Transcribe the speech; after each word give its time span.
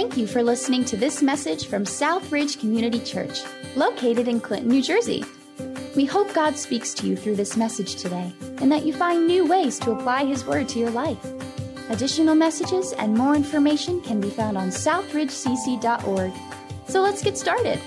Thank 0.00 0.16
you 0.16 0.26
for 0.26 0.42
listening 0.42 0.86
to 0.86 0.96
this 0.96 1.20
message 1.20 1.66
from 1.66 1.84
Southridge 1.84 2.58
Community 2.58 3.00
Church, 3.00 3.42
located 3.76 4.28
in 4.28 4.40
Clinton, 4.40 4.70
New 4.70 4.80
Jersey. 4.80 5.22
We 5.94 6.06
hope 6.06 6.32
God 6.32 6.56
speaks 6.56 6.94
to 6.94 7.06
you 7.06 7.14
through 7.14 7.36
this 7.36 7.54
message 7.54 7.96
today 7.96 8.32
and 8.62 8.72
that 8.72 8.86
you 8.86 8.94
find 8.94 9.26
new 9.26 9.46
ways 9.46 9.78
to 9.80 9.90
apply 9.90 10.24
His 10.24 10.46
Word 10.46 10.70
to 10.70 10.78
your 10.78 10.90
life. 10.90 11.22
Additional 11.90 12.34
messages 12.34 12.94
and 12.94 13.14
more 13.14 13.36
information 13.36 14.00
can 14.00 14.22
be 14.22 14.30
found 14.30 14.56
on 14.56 14.68
southridgecc.org. 14.70 16.32
So 16.88 17.02
let's 17.02 17.22
get 17.22 17.36
started. 17.36 17.78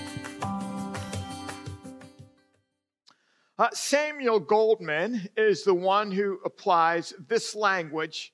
Uh, 3.58 3.68
Samuel 3.72 4.38
Goldman 4.38 5.30
is 5.36 5.64
the 5.64 5.74
one 5.74 6.12
who 6.12 6.38
applies 6.44 7.12
this 7.26 7.56
language, 7.56 8.33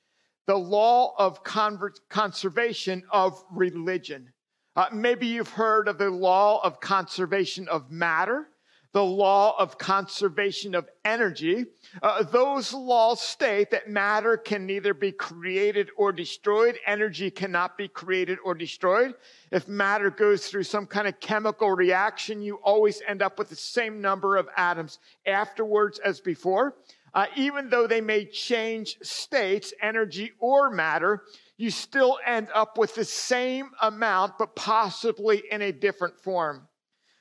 the 0.50 0.58
law 0.58 1.14
of 1.16 1.44
conservation 1.44 3.04
of 3.12 3.44
religion. 3.52 4.32
Uh, 4.74 4.86
maybe 4.92 5.28
you've 5.28 5.50
heard 5.50 5.86
of 5.86 5.96
the 5.96 6.10
law 6.10 6.60
of 6.64 6.80
conservation 6.80 7.68
of 7.68 7.88
matter 7.92 8.48
the 8.92 9.04
law 9.04 9.54
of 9.58 9.78
conservation 9.78 10.74
of 10.74 10.88
energy. 11.04 11.66
Uh, 12.02 12.24
those 12.24 12.72
laws 12.72 13.20
state 13.20 13.70
that 13.70 13.88
matter 13.88 14.36
can 14.36 14.66
neither 14.66 14.92
be 14.92 15.12
created 15.12 15.90
or 15.96 16.12
destroyed. 16.12 16.76
Energy 16.86 17.30
cannot 17.30 17.78
be 17.78 17.86
created 17.86 18.38
or 18.44 18.52
destroyed. 18.54 19.14
If 19.52 19.68
matter 19.68 20.10
goes 20.10 20.48
through 20.48 20.64
some 20.64 20.86
kind 20.86 21.06
of 21.06 21.20
chemical 21.20 21.70
reaction, 21.70 22.42
you 22.42 22.56
always 22.56 23.00
end 23.06 23.22
up 23.22 23.38
with 23.38 23.48
the 23.48 23.56
same 23.56 24.00
number 24.00 24.36
of 24.36 24.48
atoms 24.56 24.98
afterwards 25.24 26.00
as 26.00 26.20
before. 26.20 26.74
Uh, 27.12 27.26
even 27.36 27.68
though 27.70 27.86
they 27.86 28.00
may 28.00 28.24
change 28.24 28.96
states, 29.02 29.72
energy 29.82 30.32
or 30.38 30.70
matter, 30.70 31.22
you 31.56 31.70
still 31.70 32.18
end 32.24 32.48
up 32.54 32.78
with 32.78 32.94
the 32.94 33.04
same 33.04 33.70
amount, 33.82 34.38
but 34.38 34.54
possibly 34.54 35.42
in 35.50 35.62
a 35.62 35.72
different 35.72 36.18
form. 36.18 36.68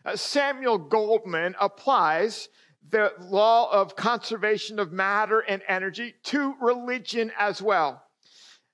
Uh, 0.05 0.16
Samuel 0.16 0.78
Goldman 0.78 1.55
applies 1.59 2.50
the 2.89 3.13
law 3.19 3.72
of 3.72 3.95
conservation 3.95 4.80
of 4.80 4.91
matter 4.91 5.39
and 5.41 5.61
energy 5.67 6.16
to 6.23 6.56
religion 6.61 7.31
as 7.38 7.61
well. 7.61 8.03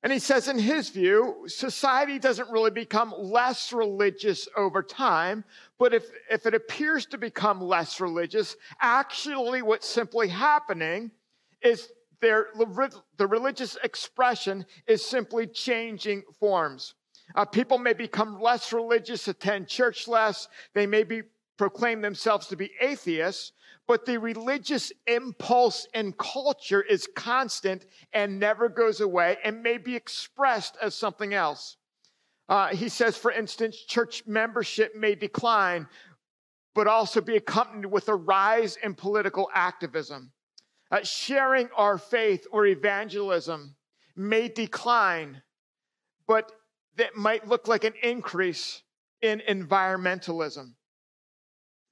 And 0.05 0.13
he 0.13 0.19
says, 0.19 0.47
in 0.47 0.59
his 0.59 0.89
view, 0.89 1.45
society 1.47 2.19
doesn't 2.19 2.51
really 2.51 2.69
become 2.69 3.11
less 3.17 3.73
religious 3.73 4.47
over 4.55 4.83
time, 4.83 5.43
but 5.79 5.95
if, 5.95 6.05
if 6.29 6.45
it 6.45 6.53
appears 6.53 7.07
to 7.07 7.17
become 7.17 7.59
less 7.59 7.99
religious, 7.99 8.55
actually 8.79 9.63
what's 9.63 9.87
simply 9.87 10.27
happening 10.27 11.09
is 11.63 11.89
their, 12.21 12.49
the 13.17 13.25
religious 13.25 13.79
expression 13.83 14.67
is 14.85 15.03
simply 15.03 15.47
changing 15.47 16.21
forms. 16.39 16.93
Uh, 17.33 17.43
people 17.43 17.79
may 17.79 17.93
become 17.93 18.39
less 18.39 18.71
religious, 18.71 19.27
attend 19.27 19.67
church 19.67 20.07
less. 20.07 20.47
They 20.75 20.85
may 20.85 21.03
be 21.03 21.23
proclaim 21.57 22.01
themselves 22.01 22.45
to 22.47 22.55
be 22.55 22.69
atheists, 22.79 23.53
but 23.87 24.05
the 24.05 24.17
religious 24.17 24.91
impulse 25.07 25.87
and 25.93 26.17
culture 26.17 26.81
is 26.81 27.07
constant 27.15 27.85
and 28.13 28.39
never 28.39 28.67
goes 28.67 28.99
away 28.99 29.37
and 29.43 29.61
may 29.61 29.77
be 29.77 29.95
expressed 29.95 30.75
as 30.81 30.95
something 30.95 31.33
else. 31.33 31.77
Uh, 32.49 32.69
he 32.69 32.89
says, 32.89 33.17
for 33.17 33.31
instance, 33.31 33.77
church 33.77 34.23
membership 34.25 34.95
may 34.95 35.15
decline, 35.15 35.87
but 36.73 36.87
also 36.87 37.21
be 37.21 37.35
accompanied 37.35 37.85
with 37.85 38.07
a 38.09 38.15
rise 38.15 38.77
in 38.83 38.93
political 38.93 39.49
activism. 39.53 40.31
Uh, 40.91 41.03
sharing 41.03 41.67
our 41.75 41.97
faith 41.97 42.45
or 42.51 42.67
evangelism 42.67 43.75
may 44.15 44.47
decline, 44.47 45.41
but 46.27 46.51
that 46.95 47.15
might 47.15 47.47
look 47.47 47.67
like 47.67 47.83
an 47.83 47.93
increase 48.03 48.83
in 49.21 49.41
environmentalism. 49.49 50.73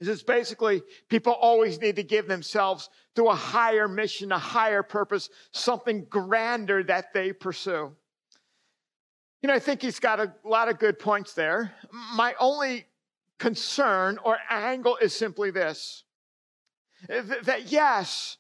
Is 0.07 0.23
basically 0.23 0.81
people 1.09 1.33
always 1.33 1.79
need 1.79 1.95
to 1.97 2.03
give 2.03 2.27
themselves 2.27 2.89
to 3.15 3.25
a 3.25 3.35
higher 3.35 3.87
mission, 3.87 4.31
a 4.31 4.37
higher 4.37 4.83
purpose, 4.83 5.29
something 5.51 6.05
grander 6.09 6.83
that 6.83 7.13
they 7.13 7.31
pursue. 7.33 7.95
You 9.41 9.47
know, 9.47 9.53
I 9.53 9.59
think 9.59 9.81
he's 9.81 9.99
got 9.99 10.19
a 10.19 10.33
lot 10.43 10.69
of 10.69 10.79
good 10.79 10.99
points 10.99 11.33
there. 11.33 11.73
My 12.15 12.33
only 12.39 12.85
concern 13.39 14.17
or 14.23 14.37
angle 14.49 14.97
is 14.97 15.13
simply 15.13 15.51
this 15.51 16.03
that 17.07 17.71
yes, 17.71 18.37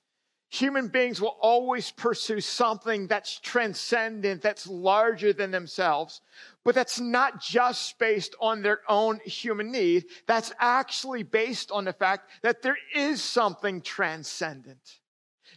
Human 0.53 0.87
beings 0.87 1.19
will 1.19 1.35
always 1.41 1.89
pursue 1.89 2.39
something 2.39 3.07
that's 3.07 3.39
transcendent, 3.39 4.43
that's 4.43 4.67
larger 4.67 5.33
than 5.33 5.49
themselves. 5.49 6.21
But 6.63 6.75
that's 6.75 6.99
not 6.99 7.41
just 7.41 7.97
based 7.97 8.35
on 8.39 8.61
their 8.61 8.81
own 8.87 9.19
human 9.25 9.71
need. 9.71 10.05
That's 10.27 10.53
actually 10.59 11.23
based 11.23 11.71
on 11.71 11.85
the 11.85 11.93
fact 11.93 12.29
that 12.43 12.61
there 12.61 12.77
is 12.93 13.19
something 13.19 13.81
transcendent. 13.81 14.99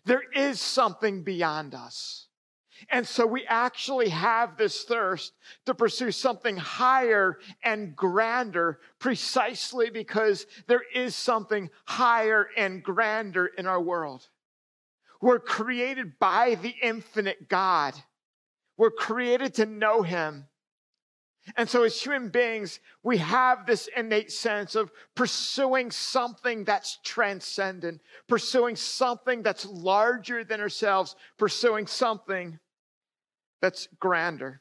There 0.07 0.23
is 0.35 0.63
something 0.63 1.25
beyond 1.25 1.75
us. 1.75 2.29
And 2.89 3.07
so 3.07 3.27
we 3.27 3.45
actually 3.45 4.09
have 4.09 4.57
this 4.57 4.85
thirst 4.85 5.35
to 5.67 5.75
pursue 5.75 6.11
something 6.11 6.57
higher 6.57 7.39
and 7.63 7.95
grander 7.95 8.81
precisely 8.99 9.91
because 9.91 10.47
there 10.69 10.85
is 10.95 11.15
something 11.15 11.69
higher 11.85 12.49
and 12.57 12.83
grander 12.83 13.45
in 13.45 13.67
our 13.67 13.83
world. 13.83 14.27
We're 15.27 15.41
created 15.41 16.21
by 16.21 16.55
the 16.55 16.73
infinite 16.81 17.49
God. 17.49 17.95
We're 18.77 18.93
created 18.93 19.55
to 19.55 19.67
know 19.67 20.03
Him. 20.03 20.47
And 21.57 21.69
so, 21.69 21.83
as 21.83 22.01
human 22.01 22.29
beings, 22.29 22.79
we 23.03 23.17
have 23.17 23.67
this 23.67 23.89
innate 23.97 24.31
sense 24.31 24.77
of 24.77 24.93
pursuing 25.17 25.91
something 25.91 26.63
that's 26.63 27.01
transcendent, 27.03 28.03
pursuing 28.29 28.77
something 28.77 29.43
that's 29.43 29.67
larger 29.67 30.45
than 30.45 30.61
ourselves, 30.61 31.17
pursuing 31.39 31.89
something 31.89 32.61
that's 33.61 33.89
grander. 33.99 34.61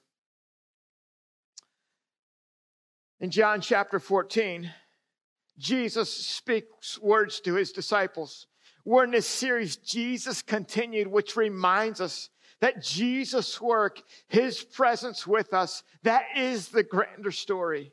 In 3.20 3.30
John 3.30 3.62
chapter 3.62 4.00
14, 4.00 4.74
Jesus 5.60 6.12
speaks 6.12 7.00
words 7.00 7.40
to 7.42 7.54
his 7.54 7.72
disciples. 7.72 8.48
We're 8.86 9.04
in 9.04 9.12
this 9.12 9.28
series, 9.28 9.78
Jesus 9.78 10.44
Continued, 10.44 11.08
which 11.08 11.36
reminds 11.36 12.00
us 12.00 12.30
that 12.62 12.84
Jesus' 12.84 13.60
work, 13.60 14.02
his 14.28 14.64
presence 14.64 15.26
with 15.26 15.54
us, 15.54 15.84
that 16.04 16.26
is 16.38 16.70
the 16.70 16.84
grander 16.84 17.32
story. 17.32 17.92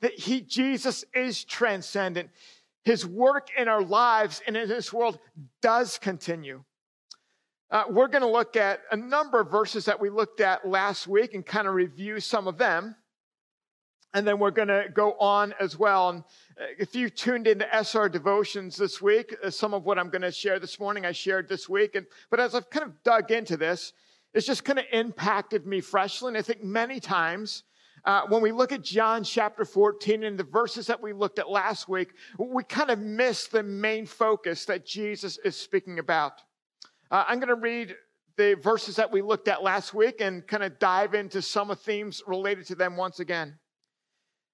That 0.00 0.12
he, 0.12 0.40
Jesus 0.40 1.04
is 1.14 1.44
transcendent. 1.44 2.30
His 2.84 3.06
work 3.06 3.48
in 3.56 3.68
our 3.68 3.82
lives 3.82 4.42
and 4.46 4.56
in 4.56 4.68
this 4.68 4.92
world 4.92 5.18
does 5.62 5.96
continue. 5.98 6.64
Uh, 7.70 7.84
we're 7.88 8.08
going 8.08 8.22
to 8.22 8.28
look 8.28 8.56
at 8.56 8.80
a 8.90 8.96
number 8.96 9.40
of 9.40 9.50
verses 9.50 9.84
that 9.84 10.00
we 10.00 10.10
looked 10.10 10.40
at 10.40 10.66
last 10.66 11.06
week 11.06 11.34
and 11.34 11.44
kind 11.44 11.68
of 11.68 11.74
review 11.74 12.18
some 12.18 12.48
of 12.48 12.58
them. 12.58 12.96
And 14.14 14.26
then 14.26 14.38
we're 14.38 14.50
going 14.50 14.68
to 14.68 14.86
go 14.92 15.12
on 15.20 15.54
as 15.60 15.78
well. 15.78 16.08
And 16.10 16.22
uh, 16.58 16.64
if 16.78 16.94
you 16.94 17.10
tuned 17.10 17.46
into 17.46 17.66
SR 17.72 18.08
devotions 18.08 18.76
this 18.76 19.02
week, 19.02 19.36
uh, 19.44 19.50
some 19.50 19.74
of 19.74 19.84
what 19.84 19.98
I'm 19.98 20.08
going 20.08 20.22
to 20.22 20.32
share 20.32 20.58
this 20.58 20.80
morning, 20.80 21.04
I 21.04 21.12
shared 21.12 21.48
this 21.48 21.68
week. 21.68 21.94
And, 21.94 22.06
but 22.30 22.40
as 22.40 22.54
I've 22.54 22.70
kind 22.70 22.86
of 22.86 23.02
dug 23.02 23.30
into 23.30 23.56
this, 23.56 23.92
it's 24.32 24.46
just 24.46 24.64
kind 24.64 24.78
of 24.78 24.86
impacted 24.92 25.66
me 25.66 25.80
freshly. 25.80 26.28
And 26.28 26.38
I 26.38 26.42
think 26.42 26.62
many 26.62 27.00
times 27.00 27.64
uh, 28.04 28.22
when 28.28 28.40
we 28.40 28.52
look 28.52 28.72
at 28.72 28.82
John 28.82 29.24
chapter 29.24 29.64
14 29.64 30.24
and 30.24 30.38
the 30.38 30.44
verses 30.44 30.86
that 30.86 31.02
we 31.02 31.12
looked 31.12 31.38
at 31.38 31.50
last 31.50 31.88
week, 31.88 32.14
we 32.38 32.62
kind 32.64 32.90
of 32.90 32.98
miss 32.98 33.46
the 33.46 33.62
main 33.62 34.06
focus 34.06 34.64
that 34.66 34.86
Jesus 34.86 35.38
is 35.44 35.56
speaking 35.56 35.98
about. 35.98 36.42
Uh, 37.10 37.24
I'm 37.26 37.38
going 37.38 37.48
to 37.48 37.54
read 37.54 37.94
the 38.36 38.54
verses 38.62 38.96
that 38.96 39.10
we 39.10 39.20
looked 39.20 39.48
at 39.48 39.62
last 39.62 39.94
week 39.94 40.20
and 40.20 40.46
kind 40.46 40.62
of 40.62 40.78
dive 40.78 41.14
into 41.14 41.42
some 41.42 41.70
of 41.70 41.80
themes 41.80 42.22
related 42.26 42.66
to 42.66 42.74
them 42.74 42.96
once 42.96 43.20
again. 43.20 43.58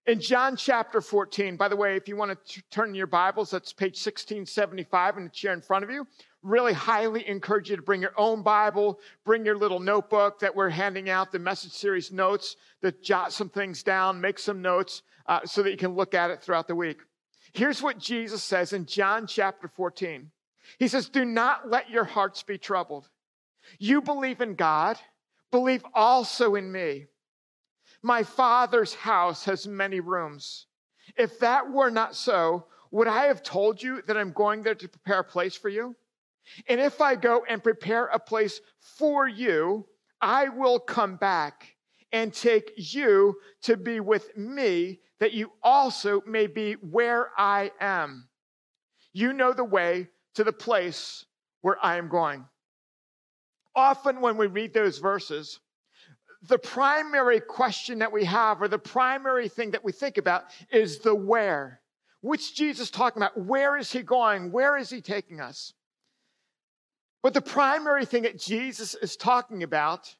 In 0.06 0.20
John 0.20 0.54
chapter 0.54 1.00
14, 1.00 1.56
by 1.56 1.68
the 1.68 1.76
way, 1.76 1.96
if 1.96 2.08
you 2.08 2.16
want 2.16 2.38
to 2.46 2.62
turn 2.70 2.94
your 2.94 3.06
Bibles, 3.06 3.50
that's 3.50 3.72
page 3.72 3.96
1675 3.96 5.16
in 5.16 5.24
the 5.24 5.30
chair 5.30 5.54
in 5.54 5.62
front 5.62 5.82
of 5.82 5.90
you. 5.90 6.06
Really 6.42 6.74
highly 6.74 7.26
encourage 7.26 7.70
you 7.70 7.76
to 7.76 7.82
bring 7.82 8.02
your 8.02 8.12
own 8.18 8.42
Bible, 8.42 9.00
bring 9.24 9.46
your 9.46 9.56
little 9.56 9.80
notebook 9.80 10.40
that 10.40 10.54
we're 10.54 10.68
handing 10.68 11.08
out, 11.08 11.32
the 11.32 11.38
message 11.38 11.72
series 11.72 12.12
notes, 12.12 12.56
to 12.82 12.92
jot 12.92 13.32
some 13.32 13.48
things 13.48 13.82
down, 13.82 14.20
make 14.20 14.38
some 14.38 14.60
notes 14.60 15.00
uh, 15.24 15.40
so 15.46 15.62
that 15.62 15.70
you 15.70 15.78
can 15.78 15.94
look 15.94 16.12
at 16.12 16.30
it 16.30 16.42
throughout 16.42 16.68
the 16.68 16.74
week. 16.74 16.98
Here's 17.54 17.80
what 17.80 17.98
Jesus 17.98 18.44
says 18.44 18.74
in 18.74 18.84
John 18.84 19.26
chapter 19.26 19.68
14 19.68 20.30
He 20.78 20.86
says, 20.86 21.08
Do 21.08 21.24
not 21.24 21.70
let 21.70 21.88
your 21.88 22.04
hearts 22.04 22.42
be 22.42 22.58
troubled. 22.58 23.08
You 23.78 24.02
believe 24.02 24.42
in 24.42 24.54
God, 24.54 24.98
believe 25.50 25.82
also 25.94 26.56
in 26.56 26.70
me. 26.70 27.06
My 28.04 28.22
father's 28.22 28.92
house 28.92 29.46
has 29.46 29.66
many 29.66 29.98
rooms. 29.98 30.66
If 31.16 31.38
that 31.38 31.72
were 31.72 31.88
not 31.88 32.14
so, 32.14 32.66
would 32.90 33.08
I 33.08 33.24
have 33.24 33.42
told 33.42 33.82
you 33.82 34.02
that 34.02 34.18
I'm 34.18 34.32
going 34.32 34.62
there 34.62 34.74
to 34.74 34.88
prepare 34.88 35.20
a 35.20 35.24
place 35.24 35.56
for 35.56 35.70
you? 35.70 35.96
And 36.68 36.78
if 36.78 37.00
I 37.00 37.14
go 37.14 37.46
and 37.48 37.64
prepare 37.64 38.04
a 38.08 38.18
place 38.18 38.60
for 38.78 39.26
you, 39.26 39.86
I 40.20 40.50
will 40.50 40.78
come 40.78 41.16
back 41.16 41.76
and 42.12 42.30
take 42.30 42.72
you 42.76 43.36
to 43.62 43.78
be 43.78 44.00
with 44.00 44.36
me, 44.36 45.00
that 45.18 45.32
you 45.32 45.52
also 45.62 46.20
may 46.26 46.46
be 46.46 46.74
where 46.74 47.30
I 47.38 47.72
am. 47.80 48.28
You 49.14 49.32
know 49.32 49.54
the 49.54 49.64
way 49.64 50.08
to 50.34 50.44
the 50.44 50.52
place 50.52 51.24
where 51.62 51.82
I 51.82 51.96
am 51.96 52.10
going. 52.10 52.44
Often, 53.74 54.20
when 54.20 54.36
we 54.36 54.46
read 54.46 54.74
those 54.74 54.98
verses, 54.98 55.58
the 56.48 56.58
primary 56.58 57.40
question 57.40 58.00
that 58.00 58.12
we 58.12 58.24
have, 58.24 58.60
or 58.60 58.68
the 58.68 58.78
primary 58.78 59.48
thing 59.48 59.70
that 59.72 59.84
we 59.84 59.92
think 59.92 60.18
about, 60.18 60.44
is 60.70 60.98
the 60.98 61.14
where. 61.14 61.80
Which 62.20 62.54
Jesus 62.54 62.90
talking 62.90 63.22
about? 63.22 63.38
Where 63.38 63.76
is 63.76 63.92
he 63.92 64.02
going? 64.02 64.52
Where 64.52 64.76
is 64.76 64.90
he 64.90 65.00
taking 65.00 65.40
us? 65.40 65.72
But 67.22 67.34
the 67.34 67.40
primary 67.40 68.04
thing 68.04 68.22
that 68.24 68.38
Jesus 68.38 68.94
is 68.94 69.16
talking 69.16 69.62
about 69.62 70.14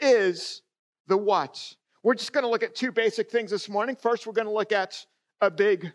is 0.00 0.62
the 1.06 1.16
what. 1.16 1.74
We're 2.02 2.14
just 2.14 2.32
going 2.32 2.44
to 2.44 2.50
look 2.50 2.62
at 2.62 2.74
two 2.74 2.92
basic 2.92 3.30
things 3.30 3.50
this 3.50 3.68
morning. 3.68 3.96
First, 3.96 4.26
we're 4.26 4.32
going 4.32 4.48
to 4.48 4.52
look 4.52 4.72
at 4.72 5.04
a 5.40 5.50
big 5.50 5.92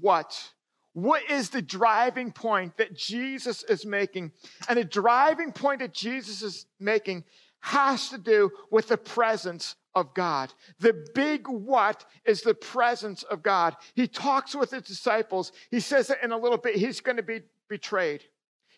what. 0.00 0.50
What 0.94 1.28
is 1.30 1.50
the 1.50 1.62
driving 1.62 2.32
point 2.32 2.76
that 2.78 2.96
Jesus 2.96 3.62
is 3.64 3.84
making? 3.84 4.32
And 4.68 4.78
the 4.78 4.84
driving 4.84 5.52
point 5.52 5.80
that 5.80 5.92
Jesus 5.92 6.42
is 6.42 6.66
making 6.80 7.24
has 7.64 8.10
to 8.10 8.18
do 8.18 8.50
with 8.70 8.88
the 8.88 8.96
presence 8.98 9.74
of 9.94 10.12
God. 10.12 10.52
The 10.80 11.06
big 11.14 11.48
what 11.48 12.04
is 12.26 12.42
the 12.42 12.52
presence 12.52 13.22
of 13.22 13.42
God. 13.42 13.74
He 13.94 14.06
talks 14.06 14.54
with 14.54 14.70
his 14.70 14.82
disciples. 14.82 15.50
He 15.70 15.80
says 15.80 16.08
that 16.08 16.22
in 16.22 16.30
a 16.30 16.36
little 16.36 16.58
bit, 16.58 16.76
he's 16.76 17.00
going 17.00 17.16
to 17.16 17.22
be 17.22 17.40
betrayed. 17.70 18.22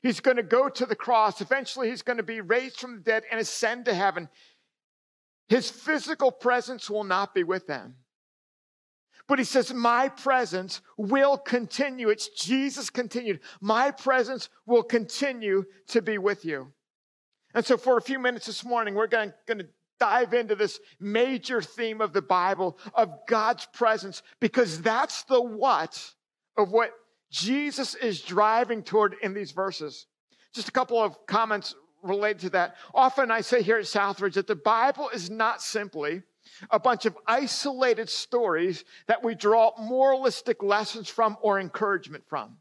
He's 0.03 0.21
going 0.21 0.37
to 0.37 0.45
go 0.45 0.69
to 0.69 0.87
the 0.87 0.95
cross. 0.95 1.41
Eventually, 1.41 1.91
he's 1.91 2.03
going 2.03 2.19
to 2.19 2.23
be 2.23 2.41
raised 2.41 2.79
from 2.79 2.95
the 2.95 3.01
dead 3.01 3.25
and 3.29 3.41
ascend 3.41 3.87
to 3.87 3.95
heaven. 3.95 4.29
His 5.49 5.69
physical 5.69 6.31
presence 6.31 6.89
will 6.89 7.03
not 7.03 7.35
be 7.35 7.43
with 7.43 7.67
them. 7.67 7.97
But 9.27 9.41
he 9.41 9.45
says, 9.45 9.75
My 9.75 10.11
presence 10.11 10.81
will 10.97 11.39
continue. 11.39 12.09
It's 12.09 12.29
Jesus 12.29 12.89
continued. 12.89 13.41
My 13.61 13.91
presence 13.91 14.49
will 14.65 14.85
continue 14.85 15.65
to 15.89 16.03
be 16.03 16.19
with 16.19 16.45
you. 16.45 16.73
And 17.57 17.65
so, 17.65 17.79
for 17.79 17.97
a 17.97 18.03
few 18.03 18.19
minutes 18.19 18.45
this 18.45 18.67
morning, 18.67 18.95
we're 18.95 19.07
going 19.07 19.33
to 19.47 19.67
dive 19.99 20.35
into 20.35 20.55
this 20.55 20.79
major 21.01 21.63
theme 21.63 22.03
of 22.03 22.13
the 22.13 22.21
Bible 22.21 22.79
of 22.93 23.27
God's 23.27 23.67
presence 23.73 24.23
because 24.41 24.83
that's 24.83 25.23
the 25.23 25.41
what 25.41 26.13
of 26.59 26.71
what 26.71 26.91
Jesus 27.31 27.95
is 27.95 28.21
driving 28.21 28.83
toward 28.83 29.17
in 29.23 29.33
these 29.33 29.53
verses. 29.53 30.07
Just 30.53 30.69
a 30.69 30.73
couple 30.73 31.03
of 31.03 31.27
comments 31.27 31.75
related 32.03 32.41
to 32.41 32.51
that. 32.51 32.77
Often 32.95 33.31
I 33.31 33.41
say 33.41 33.63
here 33.63 33.79
at 33.79 33.85
Southridge 33.85 34.35
that 34.35 34.47
the 34.47 34.55
Bible 34.55 35.09
is 35.09 35.31
not 35.31 35.63
simply 35.63 36.23
a 36.71 36.79
bunch 36.79 37.07
of 37.07 37.17
isolated 37.27 38.11
stories 38.11 38.85
that 39.07 39.25
we 39.25 39.35
draw 39.35 39.73
moralistic 39.81 40.63
lessons 40.63 41.09
from 41.09 41.39
or 41.41 41.59
encouragement 41.59 42.25
from. 42.29 42.59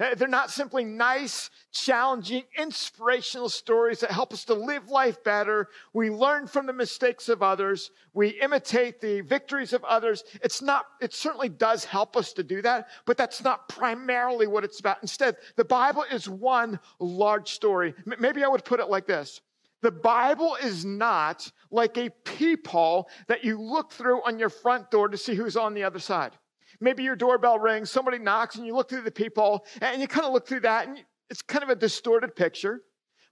They're 0.00 0.28
not 0.28 0.50
simply 0.50 0.82
nice, 0.82 1.50
challenging, 1.72 2.44
inspirational 2.56 3.50
stories 3.50 4.00
that 4.00 4.10
help 4.10 4.32
us 4.32 4.46
to 4.46 4.54
live 4.54 4.88
life 4.88 5.22
better. 5.22 5.68
We 5.92 6.08
learn 6.08 6.46
from 6.46 6.64
the 6.64 6.72
mistakes 6.72 7.28
of 7.28 7.42
others. 7.42 7.90
We 8.14 8.28
imitate 8.28 9.02
the 9.02 9.20
victories 9.20 9.74
of 9.74 9.84
others. 9.84 10.24
It's 10.42 10.62
not, 10.62 10.86
it 11.02 11.12
certainly 11.12 11.50
does 11.50 11.84
help 11.84 12.16
us 12.16 12.32
to 12.32 12.42
do 12.42 12.62
that, 12.62 12.88
but 13.04 13.18
that's 13.18 13.44
not 13.44 13.68
primarily 13.68 14.46
what 14.46 14.64
it's 14.64 14.80
about. 14.80 14.96
Instead, 15.02 15.36
the 15.56 15.66
Bible 15.66 16.06
is 16.10 16.26
one 16.26 16.80
large 16.98 17.50
story. 17.50 17.94
Maybe 18.18 18.42
I 18.42 18.48
would 18.48 18.64
put 18.64 18.80
it 18.80 18.88
like 18.88 19.06
this. 19.06 19.42
The 19.82 19.90
Bible 19.90 20.56
is 20.62 20.82
not 20.84 21.50
like 21.70 21.98
a 21.98 22.08
peephole 22.24 23.10
that 23.28 23.44
you 23.44 23.60
look 23.60 23.92
through 23.92 24.22
on 24.26 24.38
your 24.38 24.50
front 24.50 24.90
door 24.90 25.08
to 25.08 25.18
see 25.18 25.34
who's 25.34 25.56
on 25.58 25.74
the 25.74 25.84
other 25.84 25.98
side. 25.98 26.32
Maybe 26.80 27.02
your 27.02 27.16
doorbell 27.16 27.58
rings, 27.58 27.90
somebody 27.90 28.18
knocks, 28.18 28.56
and 28.56 28.66
you 28.66 28.74
look 28.74 28.88
through 28.88 29.02
the 29.02 29.10
peephole, 29.10 29.66
and 29.80 30.00
you 30.00 30.08
kind 30.08 30.26
of 30.26 30.32
look 30.32 30.46
through 30.48 30.60
that, 30.60 30.88
and 30.88 30.98
it's 31.28 31.42
kind 31.42 31.62
of 31.62 31.68
a 31.68 31.76
distorted 31.76 32.34
picture. 32.34 32.82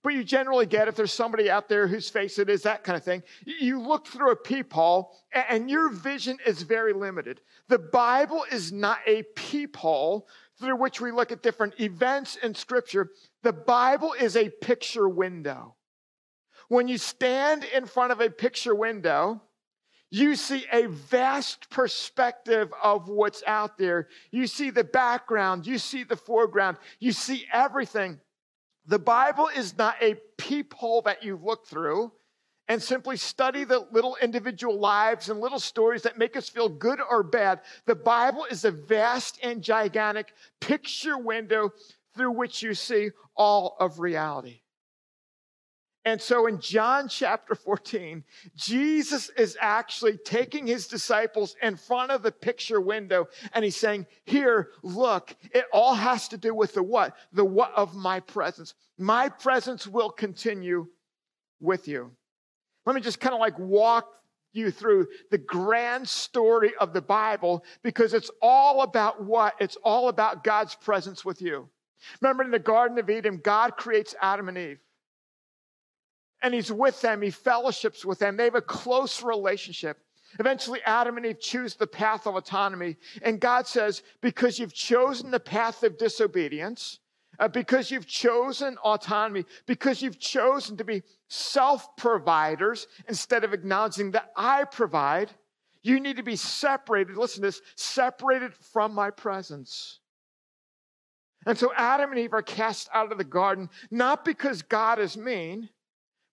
But 0.04 0.14
you 0.14 0.22
generally 0.22 0.66
get 0.66 0.86
if 0.86 0.94
there's 0.94 1.12
somebody 1.12 1.50
out 1.50 1.68
there 1.68 1.88
whose 1.88 2.08
face 2.08 2.38
it 2.38 2.48
is, 2.48 2.62
that 2.62 2.84
kind 2.84 2.96
of 2.96 3.02
thing. 3.02 3.22
You 3.44 3.80
look 3.80 4.06
through 4.06 4.30
a 4.30 4.36
peephole, 4.36 5.10
and 5.32 5.68
your 5.68 5.90
vision 5.90 6.38
is 6.46 6.62
very 6.62 6.92
limited. 6.92 7.40
The 7.68 7.80
Bible 7.80 8.44
is 8.52 8.70
not 8.70 8.98
a 9.06 9.24
peephole 9.34 10.28
through 10.60 10.76
which 10.76 11.00
we 11.00 11.10
look 11.10 11.32
at 11.32 11.42
different 11.42 11.80
events 11.80 12.36
in 12.36 12.54
Scripture. 12.54 13.10
The 13.42 13.52
Bible 13.52 14.12
is 14.12 14.36
a 14.36 14.50
picture 14.50 15.08
window. 15.08 15.74
When 16.68 16.86
you 16.86 16.98
stand 16.98 17.64
in 17.64 17.86
front 17.86 18.12
of 18.12 18.20
a 18.20 18.30
picture 18.30 18.74
window, 18.74 19.42
you 20.10 20.36
see 20.36 20.64
a 20.72 20.86
vast 20.86 21.68
perspective 21.70 22.72
of 22.82 23.08
what's 23.08 23.42
out 23.46 23.76
there. 23.76 24.08
You 24.30 24.46
see 24.46 24.70
the 24.70 24.84
background, 24.84 25.66
you 25.66 25.78
see 25.78 26.04
the 26.04 26.16
foreground, 26.16 26.78
you 26.98 27.12
see 27.12 27.46
everything. 27.52 28.20
The 28.86 28.98
Bible 28.98 29.50
is 29.54 29.76
not 29.76 29.96
a 30.00 30.16
peephole 30.38 31.02
that 31.02 31.22
you 31.22 31.36
look 31.36 31.66
through 31.66 32.12
and 32.68 32.82
simply 32.82 33.16
study 33.16 33.64
the 33.64 33.86
little 33.92 34.16
individual 34.22 34.78
lives 34.78 35.28
and 35.28 35.40
little 35.40 35.58
stories 35.58 36.02
that 36.02 36.18
make 36.18 36.36
us 36.36 36.48
feel 36.48 36.68
good 36.68 37.00
or 37.10 37.22
bad. 37.22 37.60
The 37.86 37.94
Bible 37.94 38.46
is 38.50 38.64
a 38.64 38.70
vast 38.70 39.38
and 39.42 39.62
gigantic 39.62 40.32
picture 40.60 41.18
window 41.18 41.72
through 42.14 42.32
which 42.32 42.62
you 42.62 42.74
see 42.74 43.10
all 43.36 43.76
of 43.80 44.00
reality. 44.00 44.60
And 46.04 46.20
so 46.20 46.46
in 46.46 46.60
John 46.60 47.08
chapter 47.08 47.54
14, 47.54 48.24
Jesus 48.56 49.30
is 49.30 49.56
actually 49.60 50.16
taking 50.16 50.66
his 50.66 50.86
disciples 50.86 51.56
in 51.60 51.76
front 51.76 52.12
of 52.12 52.22
the 52.22 52.32
picture 52.32 52.80
window 52.80 53.28
and 53.52 53.64
he's 53.64 53.76
saying, 53.76 54.06
Here, 54.24 54.70
look, 54.82 55.34
it 55.52 55.64
all 55.72 55.94
has 55.94 56.28
to 56.28 56.38
do 56.38 56.54
with 56.54 56.74
the 56.74 56.82
what? 56.82 57.14
The 57.32 57.44
what 57.44 57.72
of 57.74 57.94
my 57.94 58.20
presence. 58.20 58.74
My 58.96 59.28
presence 59.28 59.86
will 59.86 60.10
continue 60.10 60.86
with 61.60 61.88
you. 61.88 62.10
Let 62.86 62.94
me 62.94 63.02
just 63.02 63.20
kind 63.20 63.34
of 63.34 63.40
like 63.40 63.58
walk 63.58 64.08
you 64.52 64.70
through 64.70 65.08
the 65.30 65.38
grand 65.38 66.08
story 66.08 66.72
of 66.80 66.92
the 66.92 67.02
Bible 67.02 67.64
because 67.82 68.14
it's 68.14 68.30
all 68.40 68.82
about 68.82 69.22
what? 69.22 69.54
It's 69.60 69.76
all 69.84 70.08
about 70.08 70.42
God's 70.42 70.74
presence 70.74 71.24
with 71.24 71.42
you. 71.42 71.68
Remember 72.20 72.44
in 72.44 72.50
the 72.50 72.58
Garden 72.58 72.98
of 72.98 73.10
Eden, 73.10 73.40
God 73.42 73.76
creates 73.76 74.14
Adam 74.22 74.48
and 74.48 74.56
Eve 74.56 74.78
and 76.42 76.54
he's 76.54 76.70
with 76.70 77.00
them. 77.00 77.22
He 77.22 77.30
fellowships 77.30 78.04
with 78.04 78.18
them. 78.18 78.36
They 78.36 78.44
have 78.44 78.54
a 78.54 78.60
close 78.60 79.22
relationship. 79.22 79.98
Eventually, 80.38 80.80
Adam 80.84 81.16
and 81.16 81.26
Eve 81.26 81.40
choose 81.40 81.74
the 81.74 81.86
path 81.86 82.26
of 82.26 82.36
autonomy. 82.36 82.96
And 83.22 83.40
God 83.40 83.66
says, 83.66 84.02
because 84.20 84.58
you've 84.58 84.74
chosen 84.74 85.30
the 85.30 85.40
path 85.40 85.82
of 85.82 85.98
disobedience, 85.98 86.98
uh, 87.38 87.48
because 87.48 87.90
you've 87.90 88.06
chosen 88.06 88.76
autonomy, 88.78 89.44
because 89.66 90.02
you've 90.02 90.18
chosen 90.18 90.76
to 90.76 90.84
be 90.84 91.02
self 91.28 91.96
providers 91.96 92.86
instead 93.08 93.44
of 93.44 93.52
acknowledging 93.52 94.10
that 94.10 94.32
I 94.36 94.64
provide, 94.64 95.30
you 95.82 96.00
need 96.00 96.16
to 96.16 96.22
be 96.22 96.36
separated. 96.36 97.16
Listen 97.16 97.42
to 97.42 97.48
this 97.48 97.62
separated 97.76 98.54
from 98.54 98.92
my 98.92 99.10
presence. 99.10 100.00
And 101.46 101.56
so 101.56 101.72
Adam 101.76 102.10
and 102.10 102.18
Eve 102.18 102.34
are 102.34 102.42
cast 102.42 102.90
out 102.92 103.12
of 103.12 103.18
the 103.18 103.24
garden, 103.24 103.70
not 103.90 104.24
because 104.24 104.60
God 104.62 104.98
is 104.98 105.16
mean, 105.16 105.70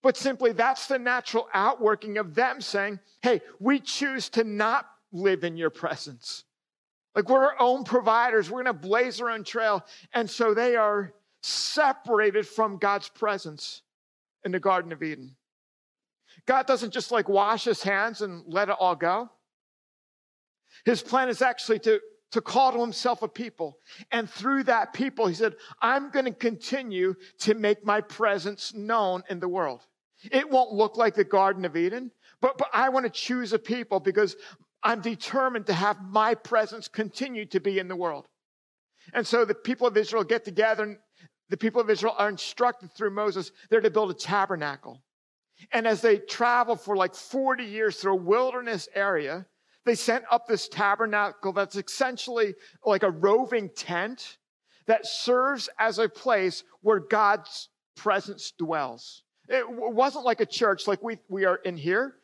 but 0.06 0.16
simply 0.16 0.52
that's 0.52 0.86
the 0.86 1.00
natural 1.00 1.48
outworking 1.52 2.16
of 2.16 2.32
them 2.36 2.60
saying, 2.60 3.00
hey, 3.22 3.40
we 3.58 3.80
choose 3.80 4.28
to 4.28 4.44
not 4.44 4.88
live 5.10 5.42
in 5.42 5.56
your 5.56 5.68
presence. 5.68 6.44
Like 7.16 7.28
we're 7.28 7.44
our 7.44 7.56
own 7.58 7.82
providers, 7.82 8.48
we're 8.48 8.62
going 8.62 8.66
to 8.66 8.88
blaze 8.88 9.20
our 9.20 9.30
own 9.30 9.42
trail. 9.42 9.84
And 10.14 10.30
so 10.30 10.54
they 10.54 10.76
are 10.76 11.12
separated 11.42 12.46
from 12.46 12.78
God's 12.78 13.08
presence 13.08 13.82
in 14.44 14.52
the 14.52 14.60
Garden 14.60 14.92
of 14.92 15.02
Eden. 15.02 15.34
God 16.46 16.68
doesn't 16.68 16.92
just 16.92 17.10
like 17.10 17.28
wash 17.28 17.64
his 17.64 17.82
hands 17.82 18.20
and 18.20 18.44
let 18.46 18.68
it 18.68 18.76
all 18.78 18.94
go. 18.94 19.28
His 20.84 21.02
plan 21.02 21.28
is 21.28 21.42
actually 21.42 21.80
to, 21.80 22.00
to 22.30 22.40
call 22.40 22.70
to 22.70 22.80
himself 22.80 23.22
a 23.22 23.28
people. 23.28 23.78
And 24.12 24.30
through 24.30 24.62
that 24.64 24.92
people, 24.92 25.26
he 25.26 25.34
said, 25.34 25.56
I'm 25.82 26.10
going 26.10 26.26
to 26.26 26.30
continue 26.30 27.16
to 27.40 27.54
make 27.54 27.84
my 27.84 28.02
presence 28.02 28.72
known 28.72 29.24
in 29.28 29.40
the 29.40 29.48
world. 29.48 29.80
It 30.30 30.50
won't 30.50 30.72
look 30.72 30.96
like 30.96 31.14
the 31.14 31.24
Garden 31.24 31.64
of 31.64 31.76
Eden, 31.76 32.10
but, 32.40 32.58
but 32.58 32.68
I 32.72 32.88
want 32.88 33.04
to 33.04 33.10
choose 33.10 33.52
a 33.52 33.58
people 33.58 34.00
because 34.00 34.36
I'm 34.82 35.00
determined 35.00 35.66
to 35.66 35.72
have 35.72 36.00
my 36.02 36.34
presence 36.34 36.88
continue 36.88 37.44
to 37.46 37.60
be 37.60 37.78
in 37.78 37.88
the 37.88 37.96
world. 37.96 38.26
And 39.12 39.26
so 39.26 39.44
the 39.44 39.54
people 39.54 39.86
of 39.86 39.96
Israel 39.96 40.24
get 40.24 40.44
together, 40.44 40.84
and 40.84 40.98
the 41.48 41.56
people 41.56 41.80
of 41.80 41.90
Israel 41.90 42.14
are 42.18 42.28
instructed 42.28 42.92
through 42.92 43.10
Moses, 43.10 43.52
they're 43.70 43.80
to 43.80 43.90
build 43.90 44.10
a 44.10 44.14
tabernacle. 44.14 45.02
And 45.72 45.86
as 45.86 46.02
they 46.02 46.18
travel 46.18 46.76
for 46.76 46.96
like 46.96 47.14
40 47.14 47.64
years 47.64 47.96
through 47.96 48.12
a 48.12 48.16
wilderness 48.16 48.88
area, 48.94 49.46
they 49.84 49.94
sent 49.94 50.24
up 50.30 50.46
this 50.46 50.68
tabernacle 50.68 51.52
that's 51.52 51.76
essentially 51.76 52.54
like 52.84 53.04
a 53.04 53.10
roving 53.10 53.70
tent 53.74 54.38
that 54.86 55.06
serves 55.06 55.68
as 55.78 55.98
a 55.98 56.08
place 56.08 56.64
where 56.82 57.00
God's 57.00 57.68
presence 57.96 58.52
dwells. 58.58 59.22
It 59.48 59.64
wasn't 59.68 60.24
like 60.24 60.40
a 60.40 60.46
church 60.46 60.86
like 60.86 61.02
we, 61.02 61.18
we 61.28 61.44
are 61.44 61.56
in 61.56 61.76
here. 61.76 62.14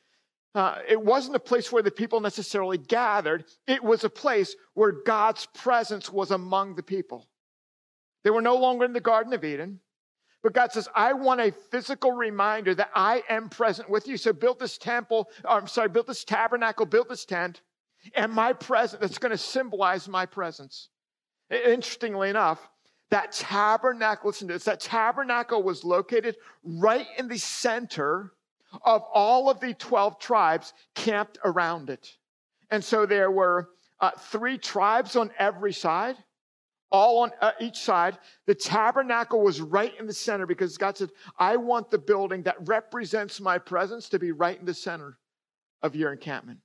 Uh, 0.55 0.79
it 0.87 1.03
wasn't 1.03 1.37
a 1.37 1.41
place 1.41 1.73
where 1.73 1.83
the 1.83 1.91
people 1.91 2.21
necessarily 2.21 2.79
gathered. 2.79 3.45
It 3.67 3.83
was 3.83 4.05
a 4.05 4.11
place 4.11 4.55
where 4.75 4.93
God's 4.93 5.47
presence 5.47 6.11
was 6.11 6.31
among 6.31 6.75
the 6.75 6.83
people. 6.83 7.27
They 8.23 8.31
were 8.31 8.43
no 8.43 8.57
longer 8.57 8.85
in 8.85 8.93
the 8.93 9.01
Garden 9.01 9.33
of 9.33 9.45
Eden. 9.45 9.81
But 10.43 10.55
God 10.55 10.73
says, 10.73 10.89
I 10.95 11.13
want 11.13 11.41
a 11.41 11.53
physical 11.53 12.13
reminder 12.13 12.75
that 12.75 12.91
I 12.95 13.23
am 13.29 13.49
present 13.49 13.89
with 13.89 14.09
you. 14.09 14.17
So 14.17 14.33
build 14.33 14.59
this 14.59 14.77
temple, 14.77 15.29
or 15.45 15.51
I'm 15.53 15.69
sorry, 15.69 15.89
build 15.89 16.09
this 16.09 16.25
tabernacle, 16.25 16.85
build 16.85 17.09
this 17.09 17.25
tent, 17.25 17.61
and 18.15 18.33
my 18.33 18.53
presence, 18.53 19.01
that's 19.01 19.19
going 19.19 19.31
to 19.31 19.39
symbolize 19.39 20.09
my 20.09 20.27
presence. 20.27 20.89
Interestingly 21.51 22.29
enough, 22.29 22.69
that 23.13 23.31
tabernacle, 23.31 24.29
listen 24.31 24.49
to 24.49 24.55
this, 24.55 24.65
that 24.65 24.81
tabernacle 24.81 25.63
was 25.63 25.85
located 25.85 26.35
right 26.65 27.07
in 27.19 27.29
the 27.29 27.37
center 27.37 28.33
of 28.87 29.03
all 29.13 29.51
of 29.51 29.61
the 29.61 29.75
12 29.75 30.19
tribes 30.19 30.73
camped 30.95 31.37
around 31.45 31.91
it. 31.91 32.17
And 32.71 32.83
so 32.83 33.05
there 33.05 33.31
were 33.31 33.69
uh, 34.01 34.13
three 34.19 34.57
tribes 34.57 35.15
on 35.15 35.31
every 35.39 35.75
side, 35.75 36.17
all 36.91 37.19
on 37.19 37.33
uh, 37.43 37.53
each 37.61 37.77
side. 37.77 38.17
The 38.47 38.55
tabernacle 38.55 39.43
was 39.43 39.61
right 39.61 39.93
in 40.01 40.07
the 40.07 40.15
center 40.15 40.47
because 40.47 40.79
God 40.79 40.97
said, 40.97 41.11
I 41.39 41.57
want 41.57 41.91
the 41.91 41.99
building 41.99 42.43
that 42.45 42.67
represents 42.67 43.43
my 43.43 43.59
presence 43.59 44.09
to 44.09 44.19
be 44.19 44.33
right 44.33 44.59
in 44.59 44.65
the 44.65 44.73
center 44.73 45.19
of 45.83 45.95
your 45.95 46.15
encampment. 46.15 46.61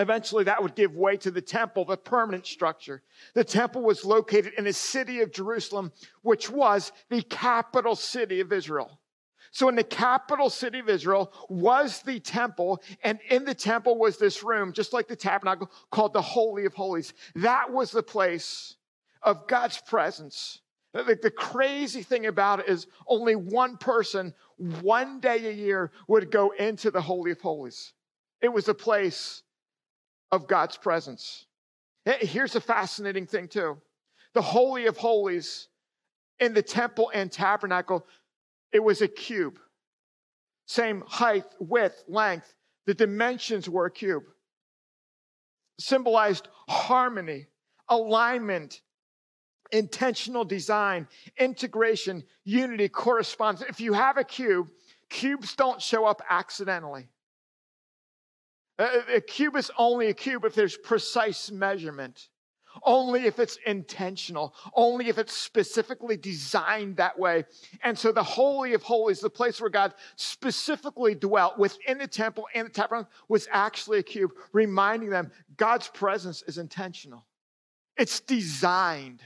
Eventually, 0.00 0.44
that 0.44 0.62
would 0.62 0.76
give 0.76 0.94
way 0.94 1.16
to 1.16 1.30
the 1.30 1.40
temple, 1.40 1.84
the 1.84 1.96
permanent 1.96 2.46
structure. 2.46 3.02
The 3.34 3.42
temple 3.42 3.82
was 3.82 4.04
located 4.04 4.52
in 4.56 4.64
the 4.64 4.72
city 4.72 5.20
of 5.20 5.32
Jerusalem, 5.32 5.92
which 6.22 6.48
was 6.48 6.92
the 7.10 7.22
capital 7.22 7.96
city 7.96 8.40
of 8.40 8.52
Israel. 8.52 9.00
So, 9.50 9.68
in 9.68 9.74
the 9.74 9.82
capital 9.82 10.50
city 10.50 10.78
of 10.78 10.88
Israel 10.88 11.32
was 11.48 12.02
the 12.02 12.20
temple, 12.20 12.80
and 13.02 13.18
in 13.28 13.44
the 13.44 13.54
temple 13.54 13.98
was 13.98 14.18
this 14.18 14.44
room, 14.44 14.72
just 14.72 14.92
like 14.92 15.08
the 15.08 15.16
tabernacle, 15.16 15.70
called 15.90 16.12
the 16.12 16.22
Holy 16.22 16.64
of 16.64 16.74
Holies. 16.74 17.12
That 17.34 17.72
was 17.72 17.90
the 17.90 18.02
place 18.02 18.76
of 19.22 19.48
God's 19.48 19.80
presence. 19.80 20.60
The, 20.92 21.18
the 21.20 21.30
crazy 21.30 22.02
thing 22.02 22.26
about 22.26 22.60
it 22.60 22.68
is 22.68 22.86
only 23.06 23.34
one 23.34 23.78
person, 23.78 24.32
one 24.56 25.18
day 25.18 25.48
a 25.48 25.52
year, 25.52 25.90
would 26.06 26.30
go 26.30 26.50
into 26.50 26.90
the 26.90 27.00
Holy 27.00 27.32
of 27.32 27.40
Holies. 27.40 27.94
It 28.40 28.52
was 28.52 28.68
a 28.68 28.74
place 28.74 29.42
of 30.32 30.46
God's 30.46 30.76
presence. 30.76 31.46
Here's 32.04 32.56
a 32.56 32.60
fascinating 32.60 33.26
thing, 33.26 33.48
too. 33.48 33.78
The 34.34 34.42
Holy 34.42 34.86
of 34.86 34.96
Holies 34.96 35.68
in 36.38 36.54
the 36.54 36.62
temple 36.62 37.10
and 37.12 37.30
tabernacle, 37.30 38.06
it 38.72 38.82
was 38.82 39.02
a 39.02 39.08
cube. 39.08 39.58
Same 40.66 41.02
height, 41.06 41.46
width, 41.58 42.04
length. 42.08 42.54
The 42.86 42.94
dimensions 42.94 43.68
were 43.68 43.86
a 43.86 43.90
cube. 43.90 44.24
Symbolized 45.80 46.48
harmony, 46.68 47.46
alignment, 47.88 48.80
intentional 49.72 50.44
design, 50.44 51.06
integration, 51.38 52.24
unity, 52.44 52.88
correspondence. 52.88 53.68
If 53.68 53.80
you 53.80 53.92
have 53.92 54.16
a 54.16 54.24
cube, 54.24 54.68
cubes 55.10 55.54
don't 55.56 55.80
show 55.80 56.04
up 56.06 56.22
accidentally. 56.28 57.08
Uh, 58.78 59.00
a 59.12 59.20
cube 59.20 59.56
is 59.56 59.70
only 59.76 60.08
a 60.08 60.14
cube 60.14 60.44
if 60.44 60.54
there's 60.54 60.76
precise 60.76 61.50
measurement, 61.50 62.28
only 62.84 63.24
if 63.24 63.40
it's 63.40 63.58
intentional, 63.66 64.54
only 64.74 65.08
if 65.08 65.18
it's 65.18 65.36
specifically 65.36 66.16
designed 66.16 66.96
that 66.96 67.18
way. 67.18 67.44
And 67.82 67.98
so 67.98 68.12
the 68.12 68.22
Holy 68.22 68.74
of 68.74 68.82
Holies, 68.82 69.18
the 69.18 69.30
place 69.30 69.60
where 69.60 69.70
God 69.70 69.94
specifically 70.14 71.16
dwelt 71.16 71.58
within 71.58 71.98
the 71.98 72.06
temple 72.06 72.46
and 72.54 72.66
the 72.66 72.72
tabernacle, 72.72 73.10
was 73.28 73.48
actually 73.50 73.98
a 73.98 74.02
cube, 74.04 74.30
reminding 74.52 75.10
them 75.10 75.32
God's 75.56 75.88
presence 75.88 76.42
is 76.42 76.58
intentional. 76.58 77.26
It's 77.96 78.20
designed. 78.20 79.22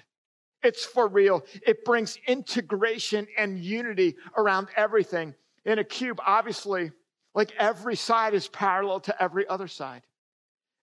It's 0.63 0.85
for 0.85 1.09
real. 1.09 1.45
It 1.67 1.85
brings 1.85 2.17
integration 2.27 3.27
and 3.37 3.59
unity 3.59 4.17
around 4.37 4.69
everything. 4.77 5.35
In 5.67 5.79
a 5.79 5.85
cube, 5.85 6.21
obviously, 6.27 6.93
like 7.35 7.53
every 7.59 7.97
side 7.97 8.35
is 8.35 8.49
parallel 8.49 9.01
to 9.01 9.23
every 9.23 9.47
other 9.47 9.69
side. 9.69 10.03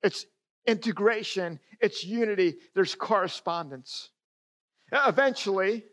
It's 0.02 0.26
integration, 0.66 1.60
it's 1.80 2.04
unity, 2.04 2.56
there's 2.76 2.96
correspondence. 2.96 4.10
Eventually, 4.92 5.86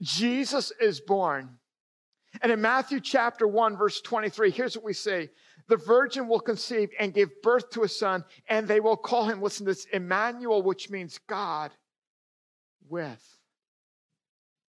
Jesus 0.00 0.72
is 0.80 1.00
born. 1.00 1.58
And 2.42 2.52
in 2.52 2.60
Matthew 2.60 3.00
chapter 3.00 3.48
1, 3.48 3.76
verse 3.76 4.00
23, 4.00 4.50
here's 4.50 4.76
what 4.76 4.84
we 4.84 4.92
see 4.92 5.28
The 5.68 5.76
virgin 5.76 6.28
will 6.28 6.40
conceive 6.40 6.90
and 7.00 7.14
give 7.14 7.30
birth 7.42 7.70
to 7.70 7.82
a 7.82 7.88
son, 7.88 8.24
and 8.48 8.68
they 8.68 8.80
will 8.80 8.96
call 8.96 9.24
him, 9.24 9.42
listen 9.42 9.66
to 9.66 9.72
this, 9.72 9.86
Emmanuel, 9.92 10.62
which 10.62 10.90
means 10.90 11.18
God 11.26 11.72
with 12.88 13.22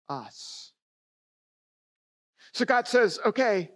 us. 0.07 0.71
So 2.53 2.65
God 2.65 2.87
says, 2.87 3.19
okay, 3.25 3.71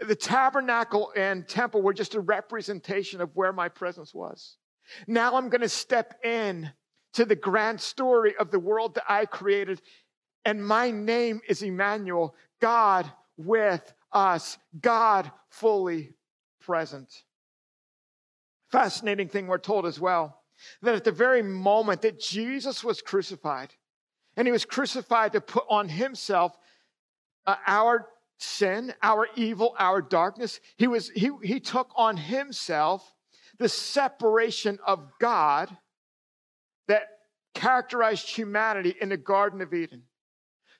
the 0.00 0.14
tabernacle 0.14 1.12
and 1.16 1.48
temple 1.48 1.82
were 1.82 1.92
just 1.92 2.14
a 2.14 2.20
representation 2.20 3.20
of 3.20 3.34
where 3.34 3.52
my 3.52 3.68
presence 3.68 4.14
was. 4.14 4.56
Now 5.06 5.36
I'm 5.36 5.48
going 5.48 5.60
to 5.60 5.68
step 5.68 6.14
in 6.24 6.70
to 7.14 7.24
the 7.24 7.36
grand 7.36 7.80
story 7.80 8.34
of 8.36 8.50
the 8.50 8.58
world 8.58 8.94
that 8.94 9.04
I 9.08 9.26
created. 9.26 9.82
And 10.44 10.64
my 10.64 10.90
name 10.90 11.40
is 11.48 11.62
Emmanuel, 11.62 12.34
God 12.60 13.10
with 13.36 13.92
us, 14.12 14.56
God 14.80 15.30
fully 15.50 16.14
present. 16.60 17.24
Fascinating 18.70 19.28
thing 19.28 19.46
we're 19.46 19.58
told 19.58 19.86
as 19.86 19.98
well 19.98 20.42
that 20.82 20.94
at 20.94 21.04
the 21.04 21.12
very 21.12 21.42
moment 21.42 22.02
that 22.02 22.20
Jesus 22.20 22.82
was 22.82 23.00
crucified, 23.00 23.72
and 24.36 24.46
he 24.46 24.52
was 24.52 24.64
crucified 24.64 25.32
to 25.32 25.40
put 25.40 25.64
on 25.68 25.88
himself 25.88 26.56
uh, 27.46 27.56
our 27.66 28.08
sin, 28.38 28.94
our 29.02 29.28
evil, 29.36 29.74
our 29.78 30.00
darkness. 30.00 30.60
He, 30.76 30.86
was, 30.86 31.10
he, 31.10 31.30
he 31.42 31.60
took 31.60 31.90
on 31.96 32.16
himself 32.16 33.14
the 33.58 33.68
separation 33.68 34.78
of 34.86 35.06
God 35.20 35.76
that 36.86 37.02
characterized 37.54 38.28
humanity 38.30 38.94
in 39.00 39.08
the 39.08 39.16
Garden 39.16 39.60
of 39.60 39.74
Eden. 39.74 40.04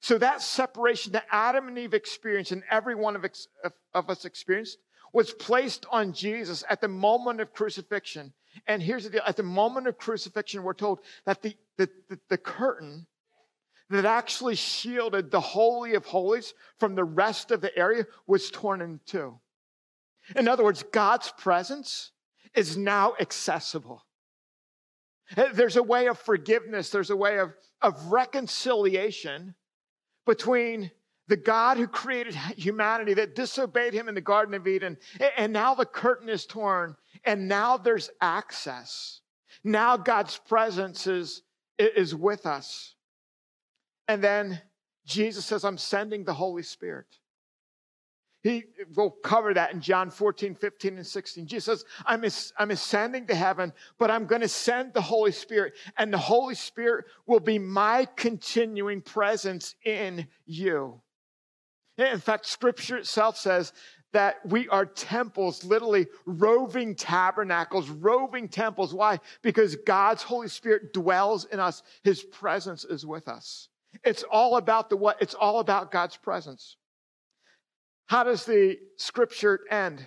So 0.00 0.17
that 0.19 0.41
separation 0.41 1.12
that 1.12 1.27
Adam 1.31 1.67
and 1.69 1.79
Eve 1.79 1.95
experienced 1.95 2.53
and 2.53 2.62
every 2.71 2.95
one 2.95 3.17
of, 3.17 3.25
of, 3.65 3.73
of 3.93 4.11
us 4.11 4.25
experienced 4.25 4.79
was 5.12 5.33
placed 5.33 5.87
on 5.91 6.12
Jesus 6.12 6.62
at 6.71 6.81
the 6.81 6.88
moment 6.88 7.41
of 7.41 7.53
crucifixion. 7.53 8.33
And 8.67 8.83
here's 8.83 9.05
the 9.05 9.11
deal. 9.11 9.23
At 9.27 9.37
the 9.37 9.43
moment 9.43 9.88
of 9.88 9.99
crucifixion, 9.99 10.62
we're 10.62 10.75
told 10.75 11.00
that 11.27 11.43
the, 11.43 11.57
the, 11.77 11.88
the, 12.09 12.19
the 12.29 12.38
curtain 12.38 13.07
that 13.90 14.04
actually 14.04 14.54
shielded 14.54 15.30
the 15.30 15.40
Holy 15.40 15.95
of 15.95 16.04
Holies 16.04 16.54
from 16.78 16.95
the 16.95 17.04
rest 17.04 17.50
of 17.50 17.61
the 17.61 17.76
area 17.76 18.07
was 18.26 18.50
torn 18.50 18.83
in 18.83 19.00
two. 19.07 19.38
In 20.37 20.49
other 20.49 20.64
words, 20.64 20.85
God's 20.92 21.33
presence 21.38 22.12
is 22.54 22.76
now 22.76 23.14
accessible. 23.18 24.04
There's 25.52 25.76
a 25.76 25.83
way 25.83 26.07
of 26.07 26.18
forgiveness, 26.18 26.90
there's 26.90 27.11
a 27.11 27.16
way 27.16 27.38
of, 27.38 27.52
of 27.83 28.07
reconciliation 28.07 29.54
between 30.26 30.90
the 31.28 31.37
God 31.37 31.76
who 31.76 31.87
created 31.87 32.35
humanity 32.35 33.14
that 33.14 33.35
disobeyed 33.35 33.92
him 33.92 34.09
in 34.09 34.14
the 34.14 34.21
Garden 34.23 34.54
of 34.54 34.66
Eden, 34.66 34.97
and 35.37 35.52
now 35.52 35.75
the 35.75 35.85
curtain 35.85 36.30
is 36.30 36.47
torn, 36.47 36.97
and 37.25 37.47
now 37.47 37.76
there's 37.76 38.11
access. 38.21 39.21
Now 39.62 39.99
God's 39.99 40.38
presence 40.38 41.07
is, 41.07 41.42
is 41.78 42.14
with 42.14 42.47
us. 42.47 42.95
And 44.09 44.25
then 44.25 44.61
Jesus 45.05 45.45
says, 45.45 45.65
I'm 45.65 45.79
sending 45.79 46.25
the 46.25 46.35
Holy 46.35 46.62
Spirit. 46.62 47.07
He 48.43 48.65
will 48.95 49.11
cover 49.11 49.53
that 49.55 49.73
in 49.73 49.81
John 49.81 50.11
14, 50.11 50.55
15, 50.55 50.97
and 50.97 51.07
16. 51.07 51.47
Jesus 51.47 51.65
says, 51.65 51.85
I'm, 52.07 52.25
I'm 52.57 52.71
ascending 52.71 53.27
to 53.27 53.35
heaven, 53.35 53.73
but 53.99 54.11
I'm 54.11 54.27
going 54.27 54.43
to 54.43 54.49
send 54.49 54.95
the 54.95 55.00
Holy 55.03 55.33
Spirit, 55.33 55.75
and 55.99 56.12
the 56.12 56.19
Holy 56.19 56.55
Spirit 56.55 57.07
will 57.27 57.41
be 57.41 57.59
my 57.59 58.07
continuing 58.17 59.03
presence 59.03 59.75
in 59.85 60.29
you. 60.47 61.00
In 61.99 62.21
fact, 62.21 62.47
scripture 62.47 62.97
itself 62.97 63.37
says 63.37 63.73
that 64.12 64.37
we 64.47 64.69
are 64.69 64.87
temples, 64.87 65.65
literally 65.65 66.07
roving 66.25 66.95
tabernacles, 66.95 67.91
roving 67.91 68.49
temples. 68.49 68.95
Why? 68.95 69.19
Because 69.43 69.75
God's 69.85 70.23
Holy 70.23 70.49
Spirit 70.49 70.93
dwells 70.93 71.45
in 71.47 71.59
us, 71.59 71.83
His 72.05 72.23
presence 72.23 72.85
is 72.85 73.05
with 73.05 73.27
us. 73.27 73.69
It's 74.04 74.23
all 74.23 74.57
about 74.57 74.90
the 74.90 74.97
what? 74.97 75.21
It's 75.21 75.35
all 75.35 75.61
about 75.61 75.90
God's 75.90 76.16
presence. 76.16 76.76
How 78.07 78.25
does 78.25 78.45
the 78.45 78.78
scripture 78.97 79.61
end? 79.71 80.07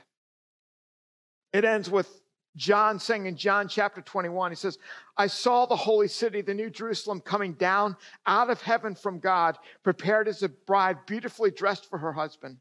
It 1.54 1.66
ends 1.66 1.90
with 1.90 2.22
John 2.56 3.00
saying 3.00 3.28
in 3.28 3.38
John 3.38 3.68
chapter 3.68 4.02
21, 4.02 4.52
he 4.52 4.56
says, 4.56 4.78
I 5.18 5.28
saw 5.28 5.66
the 5.66 5.76
holy 5.76 6.08
city, 6.08 6.42
the 6.42 6.54
new 6.54 6.70
Jerusalem, 6.70 7.22
coming 7.22 7.54
down 7.54 7.96
out 8.26 8.50
of 8.50 8.62
heaven 8.62 8.96
from 8.96 9.20
God, 9.20 9.58
prepared 9.84 10.28
as 10.28 10.44
a 10.44 10.50
bride, 10.50 10.98
beautifully 11.06 11.52
dressed 11.52 11.90
for 11.90 11.98
her 11.98 12.12
husband. 12.12 12.58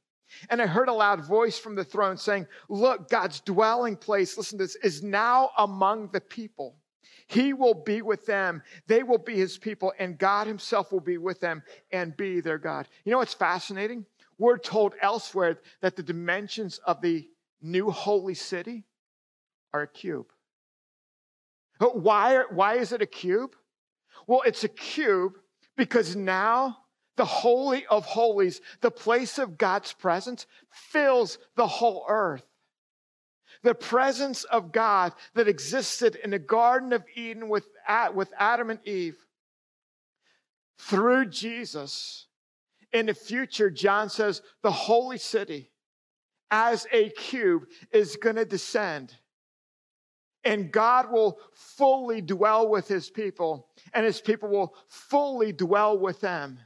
And 0.48 0.62
I 0.62 0.66
heard 0.66 0.88
a 0.88 0.92
loud 0.92 1.24
voice 1.24 1.58
from 1.58 1.74
the 1.74 1.84
throne 1.84 2.16
saying, 2.16 2.46
Look, 2.68 3.08
God's 3.08 3.40
dwelling 3.40 3.96
place, 3.96 4.36
listen 4.36 4.58
to 4.58 4.64
this, 4.64 4.76
is 4.76 5.02
now 5.02 5.50
among 5.58 6.10
the 6.12 6.20
people. 6.20 6.76
He 7.26 7.52
will 7.52 7.74
be 7.74 8.02
with 8.02 8.26
them. 8.26 8.62
They 8.86 9.02
will 9.02 9.18
be 9.18 9.36
his 9.36 9.58
people, 9.58 9.92
and 9.98 10.18
God 10.18 10.46
himself 10.46 10.92
will 10.92 11.00
be 11.00 11.18
with 11.18 11.40
them 11.40 11.62
and 11.92 12.16
be 12.16 12.40
their 12.40 12.58
God. 12.58 12.88
You 13.04 13.12
know 13.12 13.18
what's 13.18 13.34
fascinating? 13.34 14.04
We're 14.38 14.58
told 14.58 14.94
elsewhere 15.00 15.58
that 15.80 15.96
the 15.96 16.02
dimensions 16.02 16.78
of 16.86 17.00
the 17.00 17.28
new 17.62 17.90
holy 17.90 18.34
city 18.34 18.84
are 19.72 19.82
a 19.82 19.88
cube. 19.88 20.26
Why, 21.78 22.44
why 22.50 22.76
is 22.76 22.92
it 22.92 23.02
a 23.02 23.06
cube? 23.06 23.54
Well, 24.26 24.42
it's 24.44 24.64
a 24.64 24.68
cube 24.68 25.38
because 25.76 26.16
now 26.16 26.78
the 27.16 27.24
Holy 27.24 27.86
of 27.86 28.04
Holies, 28.04 28.60
the 28.80 28.90
place 28.90 29.38
of 29.38 29.58
God's 29.58 29.92
presence, 29.92 30.46
fills 30.70 31.38
the 31.56 31.66
whole 31.66 32.04
earth. 32.08 32.44
The 33.62 33.74
presence 33.74 34.44
of 34.44 34.72
God 34.72 35.12
that 35.34 35.48
existed 35.48 36.16
in 36.16 36.30
the 36.30 36.38
Garden 36.38 36.92
of 36.92 37.04
Eden 37.14 37.48
with, 37.48 37.66
with 38.14 38.32
Adam 38.38 38.70
and 38.70 38.80
Eve 38.86 39.16
through 40.78 41.26
Jesus. 41.26 42.26
In 42.92 43.06
the 43.06 43.14
future, 43.14 43.70
John 43.70 44.08
says 44.08 44.42
the 44.62 44.72
holy 44.72 45.18
city 45.18 45.70
as 46.50 46.86
a 46.92 47.10
cube 47.10 47.66
is 47.92 48.16
going 48.16 48.36
to 48.36 48.44
descend. 48.44 49.14
And 50.42 50.72
God 50.72 51.12
will 51.12 51.38
fully 51.52 52.22
dwell 52.22 52.68
with 52.68 52.88
his 52.88 53.10
people, 53.10 53.68
and 53.92 54.06
his 54.06 54.20
people 54.20 54.48
will 54.48 54.74
fully 54.88 55.52
dwell 55.52 55.98
with 55.98 56.20
them. 56.20 56.58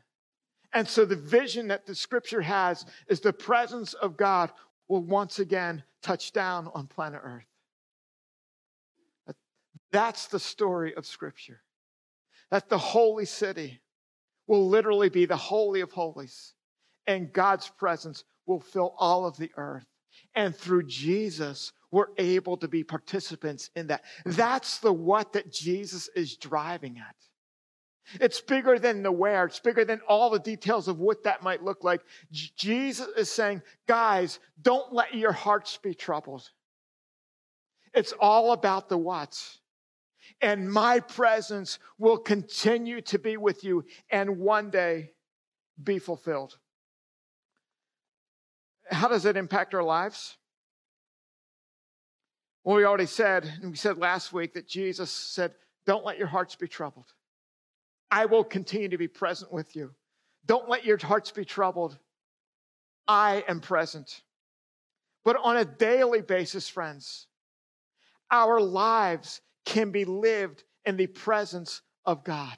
And 0.72 0.88
so 0.88 1.04
the 1.04 1.16
vision 1.16 1.68
that 1.68 1.84
the 1.84 1.94
scripture 1.94 2.40
has 2.40 2.86
is 3.08 3.20
the 3.20 3.32
presence 3.32 3.94
of 3.94 4.16
God 4.16 4.52
will 4.94 5.02
once 5.02 5.40
again 5.40 5.82
touch 6.02 6.32
down 6.32 6.70
on 6.72 6.86
planet 6.86 7.20
Earth. 7.24 7.44
That's 9.90 10.26
the 10.26 10.38
story 10.38 10.94
of 10.94 11.04
scripture. 11.04 11.62
That 12.52 12.68
the 12.68 12.78
holy 12.78 13.24
city 13.24 13.80
will 14.46 14.68
literally 14.68 15.08
be 15.08 15.26
the 15.26 15.36
holy 15.36 15.80
of 15.80 15.90
holies, 15.90 16.54
and 17.08 17.32
God's 17.32 17.68
presence 17.70 18.22
will 18.46 18.60
fill 18.60 18.94
all 18.98 19.26
of 19.26 19.36
the 19.36 19.50
earth. 19.56 19.86
And 20.36 20.54
through 20.54 20.84
Jesus, 20.84 21.72
we're 21.90 22.14
able 22.18 22.56
to 22.58 22.68
be 22.68 22.84
participants 22.84 23.70
in 23.74 23.88
that. 23.88 24.04
That's 24.24 24.78
the 24.78 24.92
what 24.92 25.32
that 25.32 25.52
Jesus 25.52 26.08
is 26.14 26.36
driving 26.36 26.98
at. 26.98 27.16
It's 28.20 28.40
bigger 28.40 28.78
than 28.78 29.02
the 29.02 29.12
where. 29.12 29.46
It's 29.46 29.60
bigger 29.60 29.84
than 29.84 30.00
all 30.06 30.30
the 30.30 30.38
details 30.38 30.88
of 30.88 31.00
what 31.00 31.24
that 31.24 31.42
might 31.42 31.62
look 31.62 31.84
like. 31.84 32.02
J- 32.30 32.50
Jesus 32.56 33.08
is 33.16 33.30
saying, 33.30 33.62
guys, 33.86 34.40
don't 34.60 34.92
let 34.92 35.14
your 35.14 35.32
hearts 35.32 35.78
be 35.82 35.94
troubled. 35.94 36.50
It's 37.94 38.12
all 38.20 38.52
about 38.52 38.88
the 38.88 38.98
what. 38.98 39.40
And 40.40 40.70
my 40.70 41.00
presence 41.00 41.78
will 41.98 42.18
continue 42.18 43.00
to 43.02 43.18
be 43.18 43.36
with 43.36 43.64
you 43.64 43.84
and 44.10 44.38
one 44.38 44.70
day 44.70 45.12
be 45.82 45.98
fulfilled. 45.98 46.58
How 48.90 49.08
does 49.08 49.24
it 49.24 49.36
impact 49.36 49.74
our 49.74 49.82
lives? 49.82 50.36
Well, 52.64 52.76
we 52.76 52.84
already 52.84 53.06
said, 53.06 53.44
and 53.44 53.70
we 53.70 53.76
said 53.76 53.98
last 53.98 54.32
week 54.32 54.54
that 54.54 54.68
Jesus 54.68 55.10
said, 55.10 55.54
Don't 55.86 56.04
let 56.04 56.18
your 56.18 56.26
hearts 56.26 56.54
be 56.54 56.68
troubled. 56.68 57.12
I 58.14 58.26
will 58.26 58.44
continue 58.44 58.88
to 58.90 58.96
be 58.96 59.08
present 59.08 59.52
with 59.52 59.74
you. 59.74 59.90
Don't 60.46 60.68
let 60.68 60.84
your 60.84 60.98
hearts 60.98 61.32
be 61.32 61.44
troubled. 61.44 61.98
I 63.08 63.44
am 63.48 63.58
present. 63.58 64.22
But 65.24 65.34
on 65.42 65.56
a 65.56 65.64
daily 65.64 66.22
basis, 66.22 66.68
friends, 66.68 67.26
our 68.30 68.60
lives 68.60 69.40
can 69.64 69.90
be 69.90 70.04
lived 70.04 70.62
in 70.84 70.96
the 70.96 71.08
presence 71.08 71.82
of 72.06 72.22
God. 72.22 72.56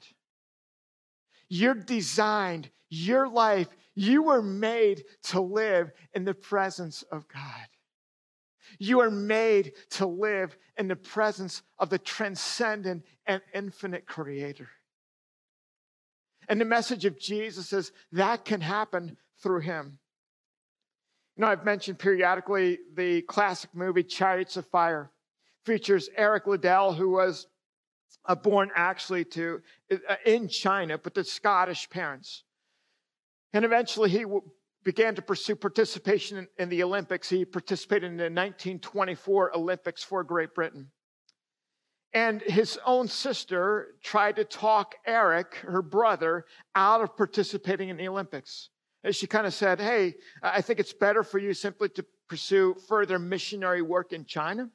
You're 1.49 1.73
designed, 1.73 2.69
your 2.89 3.27
life, 3.27 3.67
you 3.95 4.21
were 4.21 4.43
made 4.43 5.05
to 5.23 5.41
live 5.41 5.91
in 6.13 6.23
the 6.23 6.35
presence 6.35 7.01
of 7.11 7.27
God. 7.27 7.67
You 8.77 8.99
are 8.99 9.09
made 9.09 9.73
to 9.91 10.05
live 10.05 10.55
in 10.77 10.87
the 10.87 10.95
presence 10.95 11.63
of 11.79 11.89
the 11.89 11.97
transcendent 11.97 13.05
and 13.25 13.41
infinite 13.55 14.05
Creator. 14.05 14.69
And 16.47 16.61
the 16.61 16.65
message 16.65 17.05
of 17.05 17.19
Jesus 17.19 17.73
is 17.73 17.91
that 18.11 18.45
can 18.45 18.61
happen 18.61 19.17
through 19.41 19.61
him. 19.61 19.99
You 21.35 21.41
know, 21.41 21.47
I've 21.47 21.65
mentioned 21.65 21.99
periodically 21.99 22.79
the 22.95 23.21
classic 23.23 23.69
movie 23.73 24.03
Chariots 24.03 24.57
of 24.57 24.65
Fire 24.67 25.11
features 25.65 26.09
Eric 26.15 26.47
Liddell, 26.47 26.93
who 26.93 27.11
was 27.11 27.47
uh, 28.25 28.35
born 28.35 28.71
actually 28.75 29.25
to 29.25 29.61
uh, 29.91 30.15
in 30.25 30.47
China, 30.47 30.97
but 30.97 31.13
to 31.15 31.23
Scottish 31.23 31.89
parents. 31.89 32.43
And 33.53 33.65
eventually 33.65 34.09
he 34.09 34.25
began 34.83 35.15
to 35.15 35.21
pursue 35.21 35.55
participation 35.55 36.37
in, 36.37 36.47
in 36.57 36.69
the 36.69 36.83
Olympics. 36.83 37.29
He 37.29 37.43
participated 37.45 38.09
in 38.09 38.17
the 38.17 38.23
1924 38.23 39.55
Olympics 39.55 40.03
for 40.03 40.23
Great 40.23 40.55
Britain. 40.55 40.89
And 42.13 42.41
his 42.41 42.79
own 42.85 43.07
sister 43.07 43.95
tried 44.01 44.37
to 44.37 44.45
talk 44.45 44.95
Eric, 45.05 45.55
her 45.55 45.81
brother, 45.81 46.45
out 46.75 47.01
of 47.01 47.17
participating 47.17 47.89
in 47.89 47.97
the 47.97 48.07
Olympics. 48.07 48.69
And 49.03 49.15
she 49.15 49.27
kind 49.27 49.45
of 49.45 49.53
said, 49.53 49.79
Hey, 49.79 50.15
I 50.41 50.61
think 50.61 50.79
it's 50.79 50.93
better 50.93 51.23
for 51.23 51.37
you 51.37 51.53
simply 51.53 51.89
to 51.89 52.05
pursue 52.27 52.75
further 52.87 53.19
missionary 53.19 53.81
work 53.81 54.13
in 54.13 54.25
China. 54.25 54.69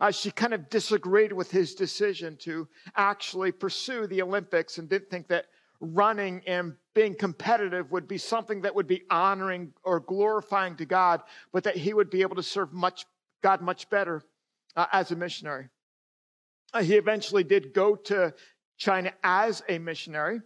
Uh, 0.00 0.10
she 0.10 0.30
kind 0.30 0.54
of 0.54 0.70
disagreed 0.70 1.32
with 1.32 1.50
his 1.50 1.74
decision 1.74 2.36
to 2.38 2.66
actually 2.96 3.52
pursue 3.52 4.06
the 4.06 4.22
Olympics 4.22 4.78
and 4.78 4.88
didn't 4.88 5.10
think 5.10 5.28
that 5.28 5.46
running 5.80 6.42
and 6.46 6.74
being 6.94 7.14
competitive 7.14 7.90
would 7.90 8.08
be 8.08 8.18
something 8.18 8.62
that 8.62 8.74
would 8.74 8.86
be 8.86 9.02
honoring 9.10 9.72
or 9.82 10.00
glorifying 10.00 10.76
to 10.76 10.84
God, 10.86 11.22
but 11.52 11.64
that 11.64 11.76
he 11.76 11.92
would 11.92 12.10
be 12.10 12.22
able 12.22 12.36
to 12.36 12.42
serve 12.42 12.72
much 12.72 13.04
God 13.42 13.62
much 13.62 13.88
better 13.88 14.22
uh, 14.76 14.86
as 14.92 15.10
a 15.10 15.16
missionary. 15.16 15.68
Uh, 16.72 16.82
he 16.82 16.94
eventually 16.94 17.44
did 17.44 17.74
go 17.74 17.96
to 17.96 18.34
China 18.76 19.12
as 19.22 19.62
a 19.68 19.78
missionary. 19.78 20.40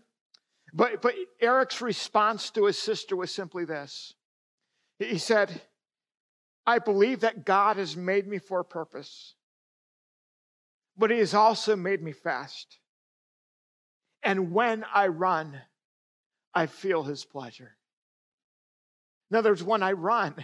But, 0.72 1.02
but 1.02 1.14
Eric's 1.40 1.80
response 1.80 2.50
to 2.50 2.66
his 2.66 2.78
sister 2.78 3.14
was 3.14 3.30
simply 3.30 3.64
this 3.64 4.14
He 4.98 5.18
said, 5.18 5.62
I 6.66 6.78
believe 6.78 7.20
that 7.20 7.44
God 7.44 7.76
has 7.76 7.96
made 7.96 8.26
me 8.26 8.38
for 8.38 8.60
a 8.60 8.64
purpose, 8.64 9.34
but 10.96 11.10
He 11.10 11.18
has 11.18 11.34
also 11.34 11.76
made 11.76 12.02
me 12.02 12.12
fast. 12.12 12.78
And 14.22 14.52
when 14.52 14.84
I 14.92 15.08
run, 15.08 15.60
I 16.54 16.66
feel 16.66 17.02
His 17.02 17.24
pleasure. 17.24 17.76
In 19.30 19.36
other 19.36 19.50
words, 19.50 19.62
when 19.62 19.82
I 19.82 19.92
run, 19.92 20.34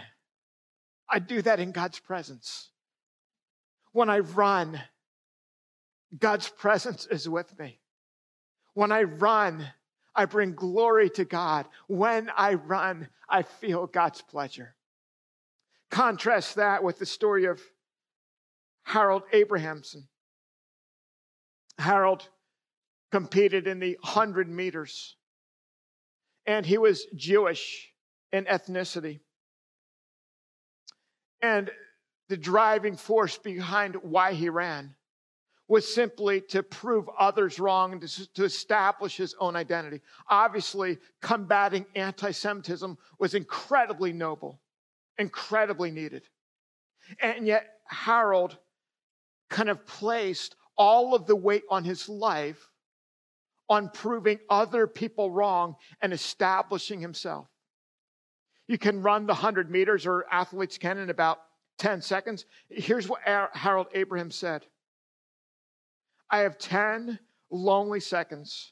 I 1.09 1.19
do 1.19 1.41
that 1.41 1.59
in 1.59 1.71
God's 1.71 1.99
presence. 1.99 2.69
When 3.91 4.09
I 4.09 4.19
run, 4.19 4.79
God's 6.17 6.49
presence 6.49 7.05
is 7.07 7.27
with 7.27 7.57
me. 7.57 7.79
When 8.73 8.91
I 8.91 9.03
run, 9.03 9.67
I 10.15 10.25
bring 10.25 10.53
glory 10.53 11.09
to 11.11 11.25
God. 11.25 11.67
When 11.87 12.29
I 12.35 12.55
run, 12.55 13.07
I 13.29 13.43
feel 13.43 13.87
God's 13.87 14.21
pleasure. 14.21 14.75
Contrast 15.89 16.55
that 16.55 16.83
with 16.83 16.99
the 16.99 17.05
story 17.05 17.45
of 17.45 17.61
Harold 18.83 19.23
Abrahamson. 19.31 20.07
Harold 21.77 22.27
competed 23.11 23.67
in 23.67 23.79
the 23.79 23.97
100 24.01 24.49
meters, 24.49 25.15
and 26.45 26.65
he 26.65 26.77
was 26.77 27.05
Jewish 27.15 27.89
in 28.31 28.45
ethnicity. 28.45 29.19
And 31.41 31.69
the 32.29 32.37
driving 32.37 32.95
force 32.95 33.37
behind 33.37 33.95
why 33.95 34.33
he 34.33 34.49
ran 34.49 34.95
was 35.71 35.87
simply 35.87 36.41
to 36.41 36.61
prove 36.61 37.09
others 37.17 37.57
wrong 37.57 37.93
and 37.93 38.01
to, 38.01 38.33
to 38.33 38.43
establish 38.43 39.15
his 39.15 39.33
own 39.39 39.55
identity. 39.55 40.01
Obviously, 40.27 40.97
combating 41.21 41.85
anti 41.95 42.31
Semitism 42.31 42.97
was 43.19 43.35
incredibly 43.35 44.11
noble, 44.11 44.59
incredibly 45.17 45.89
needed. 45.89 46.23
And 47.21 47.47
yet, 47.47 47.67
Harold 47.87 48.57
kind 49.49 49.69
of 49.69 49.85
placed 49.85 50.57
all 50.77 51.15
of 51.15 51.25
the 51.25 51.37
weight 51.37 51.63
on 51.69 51.85
his 51.85 52.09
life 52.09 52.69
on 53.69 53.91
proving 53.93 54.39
other 54.49 54.87
people 54.87 55.31
wrong 55.31 55.77
and 56.01 56.11
establishing 56.11 56.99
himself. 56.99 57.47
You 58.67 58.77
can 58.77 59.01
run 59.01 59.25
the 59.25 59.33
100 59.33 59.71
meters, 59.71 60.05
or 60.05 60.25
athletes 60.29 60.77
can 60.77 60.97
in 60.97 61.09
about 61.09 61.39
10 61.77 62.01
seconds. 62.01 62.45
Here's 62.67 63.07
what 63.07 63.21
Harold 63.53 63.87
Abraham 63.93 64.31
said 64.31 64.65
I 66.31 66.39
have 66.39 66.57
10 66.57 67.19
lonely 67.51 67.99
seconds 67.99 68.71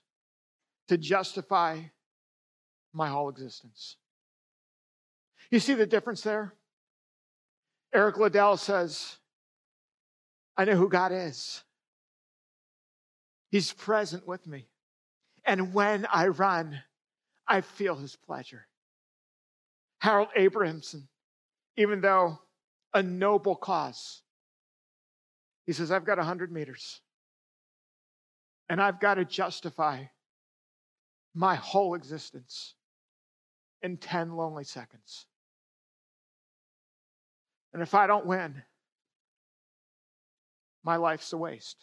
to 0.87 0.97
justify 0.97 1.81
my 2.93 3.09
whole 3.09 3.27
existence. 3.27 3.97
You 5.51 5.59
see 5.59 5.73
the 5.73 5.85
difference 5.85 6.21
there? 6.21 6.53
Eric 7.93 8.17
Liddell 8.17 8.55
says, 8.55 9.17
I 10.55 10.65
know 10.65 10.75
who 10.75 10.87
God 10.87 11.11
is. 11.11 11.63
He's 13.51 13.73
present 13.73 14.25
with 14.27 14.47
me. 14.47 14.67
And 15.43 15.73
when 15.73 16.05
I 16.11 16.27
run, 16.27 16.81
I 17.47 17.61
feel 17.61 17.95
his 17.95 18.15
pleasure. 18.15 18.67
Harold 19.99 20.29
Abrahamson, 20.35 21.07
even 21.75 21.99
though 21.99 22.39
a 22.93 23.03
noble 23.03 23.55
cause, 23.55 24.21
he 25.65 25.73
says, 25.73 25.91
I've 25.91 26.05
got 26.05 26.17
100 26.17 26.51
meters 26.51 27.01
and 28.69 28.79
I've 28.81 28.99
got 28.99 29.15
to 29.15 29.25
justify 29.25 30.03
my 31.33 31.55
whole 31.55 31.95
existence 31.95 32.75
in 33.81 33.97
10 33.97 34.35
lonely 34.35 34.63
seconds. 34.63 35.25
And 37.73 37.81
if 37.81 37.93
I 37.95 38.07
don't 38.07 38.25
win, 38.25 38.61
my 40.83 40.95
life's 40.95 41.33
a 41.33 41.37
waste. 41.37 41.77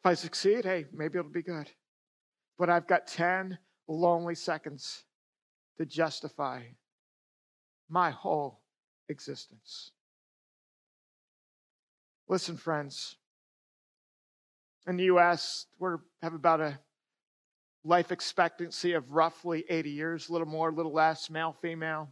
If 0.00 0.06
I 0.06 0.14
succeed, 0.14 0.64
hey, 0.64 0.86
maybe 0.92 1.18
it'll 1.18 1.30
be 1.30 1.42
good. 1.42 1.70
But 2.58 2.70
I've 2.70 2.86
got 2.86 3.06
10 3.06 3.58
lonely 3.88 4.34
seconds 4.34 5.04
to 5.78 5.86
justify 5.86 6.62
my 7.88 8.10
whole 8.10 8.60
existence. 9.08 9.92
Listen, 12.28 12.56
friends, 12.56 13.16
in 14.86 14.96
the 14.96 15.04
US, 15.04 15.66
we 15.78 15.90
have 16.22 16.34
about 16.34 16.60
a 16.60 16.78
life 17.84 18.12
expectancy 18.12 18.92
of 18.92 19.12
roughly 19.12 19.64
80 19.68 19.90
years, 19.90 20.28
a 20.28 20.32
little 20.32 20.46
more, 20.46 20.68
a 20.68 20.72
little 20.72 20.92
less, 20.92 21.30
male, 21.30 21.56
female. 21.60 22.08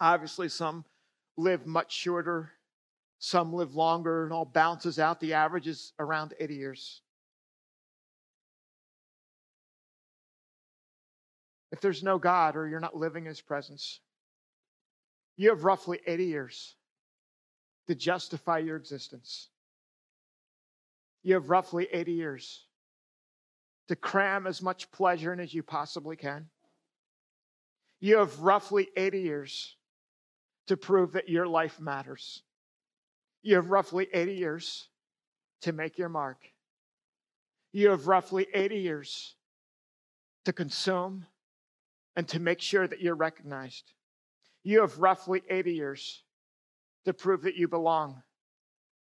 Obviously, 0.00 0.48
some 0.48 0.84
live 1.36 1.66
much 1.66 1.92
shorter, 1.92 2.52
some 3.18 3.52
live 3.52 3.74
longer, 3.74 4.24
and 4.24 4.32
all 4.32 4.44
balances 4.44 4.98
out. 4.98 5.20
The 5.20 5.34
average 5.34 5.66
is 5.66 5.92
around 5.98 6.34
80 6.38 6.54
years. 6.54 7.00
If 11.72 11.80
there's 11.80 12.02
no 12.02 12.18
God 12.18 12.56
or 12.56 12.68
you're 12.68 12.80
not 12.80 12.96
living 12.96 13.24
in 13.24 13.30
His 13.30 13.40
presence, 13.40 14.00
you 15.36 15.48
have 15.50 15.64
roughly 15.64 16.00
80 16.06 16.24
years 16.24 16.76
to 17.88 17.94
justify 17.94 18.58
your 18.58 18.76
existence. 18.76 19.48
You 21.24 21.34
have 21.34 21.48
roughly 21.48 21.88
80 21.90 22.12
years 22.12 22.66
to 23.88 23.96
cram 23.96 24.46
as 24.46 24.62
much 24.62 24.90
pleasure 24.92 25.32
in 25.32 25.40
as 25.40 25.52
you 25.52 25.62
possibly 25.62 26.16
can. 26.16 26.46
You 27.98 28.18
have 28.18 28.40
roughly 28.40 28.88
80 28.94 29.20
years 29.20 29.76
to 30.66 30.76
prove 30.76 31.12
that 31.12 31.30
your 31.30 31.46
life 31.46 31.80
matters. 31.80 32.42
You 33.42 33.56
have 33.56 33.70
roughly 33.70 34.06
80 34.12 34.34
years 34.34 34.88
to 35.62 35.72
make 35.72 35.96
your 35.96 36.10
mark. 36.10 36.38
You 37.72 37.90
have 37.90 38.06
roughly 38.06 38.46
80 38.52 38.76
years 38.76 39.34
to 40.44 40.52
consume 40.52 41.24
and 42.16 42.28
to 42.28 42.38
make 42.38 42.60
sure 42.60 42.86
that 42.86 43.00
you're 43.00 43.14
recognized. 43.14 43.92
You 44.62 44.82
have 44.82 44.98
roughly 44.98 45.42
80 45.48 45.72
years 45.72 46.22
to 47.06 47.14
prove 47.14 47.42
that 47.42 47.56
you 47.56 47.66
belong 47.66 48.22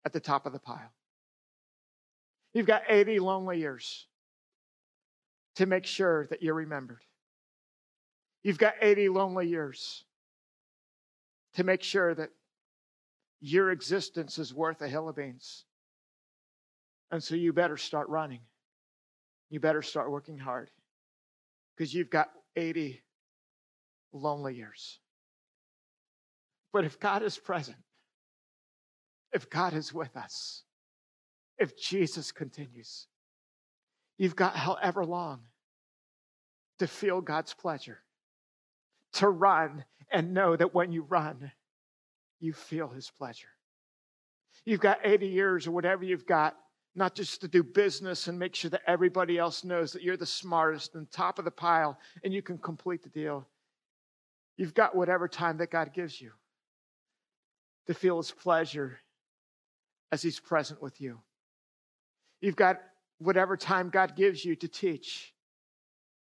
at 0.05 0.13
the 0.13 0.19
top 0.19 0.47
of 0.47 0.53
the 0.53 0.59
pile. 0.59 0.91
You've 2.53 2.65
got 2.65 2.83
80 2.87 3.19
lonely 3.19 3.59
years 3.59 4.07
to 5.55 5.65
make 5.65 5.85
sure 5.85 6.27
that 6.27 6.41
you're 6.41 6.55
remembered. 6.55 7.03
You've 8.43 8.57
got 8.57 8.73
80 8.81 9.09
lonely 9.09 9.47
years 9.47 10.05
to 11.55 11.63
make 11.63 11.83
sure 11.83 12.15
that 12.15 12.29
your 13.41 13.71
existence 13.71 14.37
is 14.37 14.53
worth 14.53 14.81
a 14.81 14.87
hill 14.87 15.09
of 15.09 15.15
beans. 15.15 15.65
And 17.11 17.23
so 17.23 17.35
you 17.35 17.53
better 17.53 17.77
start 17.77 18.09
running. 18.09 18.41
You 19.49 19.59
better 19.59 19.81
start 19.81 20.11
working 20.11 20.37
hard 20.37 20.69
because 21.75 21.93
you've 21.93 22.09
got 22.09 22.29
80 22.55 23.01
lonely 24.13 24.55
years. 24.55 24.99
But 26.71 26.85
if 26.85 26.99
God 26.99 27.23
is 27.23 27.37
present, 27.37 27.77
if 29.33 29.49
God 29.49 29.73
is 29.73 29.93
with 29.93 30.15
us, 30.15 30.63
if 31.59 31.77
Jesus 31.77 32.31
continues, 32.31 33.07
you've 34.17 34.35
got 34.35 34.55
however 34.55 35.05
long 35.05 35.41
to 36.79 36.87
feel 36.87 37.21
God's 37.21 37.53
pleasure, 37.53 37.99
to 39.13 39.29
run 39.29 39.83
and 40.11 40.33
know 40.33 40.55
that 40.55 40.73
when 40.73 40.91
you 40.91 41.03
run, 41.03 41.51
you 42.39 42.53
feel 42.53 42.87
his 42.87 43.11
pleasure. 43.11 43.49
You've 44.65 44.79
got 44.79 44.99
80 45.03 45.27
years 45.27 45.67
or 45.67 45.71
whatever 45.71 46.03
you've 46.03 46.25
got, 46.25 46.57
not 46.95 47.15
just 47.15 47.41
to 47.41 47.47
do 47.47 47.63
business 47.63 48.27
and 48.27 48.39
make 48.39 48.55
sure 48.55 48.71
that 48.71 48.81
everybody 48.87 49.37
else 49.37 49.63
knows 49.63 49.91
that 49.93 50.01
you're 50.01 50.17
the 50.17 50.25
smartest 50.25 50.95
and 50.95 51.09
top 51.11 51.39
of 51.39 51.45
the 51.45 51.51
pile 51.51 51.97
and 52.23 52.33
you 52.33 52.41
can 52.41 52.57
complete 52.57 53.03
the 53.03 53.09
deal. 53.09 53.47
You've 54.57 54.73
got 54.73 54.95
whatever 54.95 55.27
time 55.27 55.57
that 55.57 55.71
God 55.71 55.93
gives 55.93 56.19
you 56.19 56.31
to 57.87 57.93
feel 57.93 58.17
his 58.17 58.31
pleasure 58.31 58.99
as 60.11 60.21
he's 60.21 60.39
present 60.39 60.81
with 60.81 60.99
you. 60.99 61.19
You've 62.41 62.55
got 62.55 62.79
whatever 63.19 63.57
time 63.57 63.89
God 63.89 64.15
gives 64.15 64.43
you 64.43 64.55
to 64.57 64.67
teach, 64.67 65.33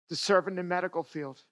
to 0.08 0.16
serve 0.16 0.46
in 0.48 0.56
the 0.56 0.62
medical 0.62 1.02
field, 1.02 1.42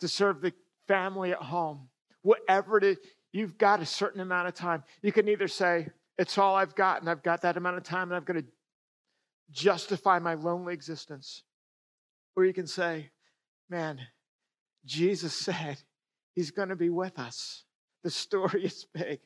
to 0.00 0.08
serve 0.08 0.40
the 0.40 0.52
family 0.86 1.32
at 1.32 1.38
home, 1.38 1.88
whatever 2.22 2.78
it 2.78 2.84
is, 2.84 2.98
you've 3.32 3.58
got 3.58 3.80
a 3.80 3.86
certain 3.86 4.20
amount 4.20 4.48
of 4.48 4.54
time. 4.54 4.82
You 5.02 5.12
can 5.12 5.28
either 5.28 5.48
say, 5.48 5.88
It's 6.18 6.38
all 6.38 6.54
I've 6.54 6.74
got, 6.74 7.00
and 7.00 7.10
I've 7.10 7.22
got 7.22 7.42
that 7.42 7.56
amount 7.56 7.76
of 7.76 7.82
time, 7.82 8.08
and 8.08 8.16
I'm 8.16 8.24
going 8.24 8.42
to 8.42 8.48
justify 9.50 10.18
my 10.18 10.34
lonely 10.34 10.74
existence. 10.74 11.42
Or 12.36 12.44
you 12.44 12.52
can 12.52 12.66
say, 12.66 13.10
Man, 13.68 14.00
Jesus 14.84 15.34
said 15.34 15.78
he's 16.34 16.50
going 16.50 16.68
to 16.68 16.76
be 16.76 16.90
with 16.90 17.18
us. 17.18 17.64
The 18.02 18.10
story 18.10 18.64
is 18.64 18.86
big. 18.92 19.20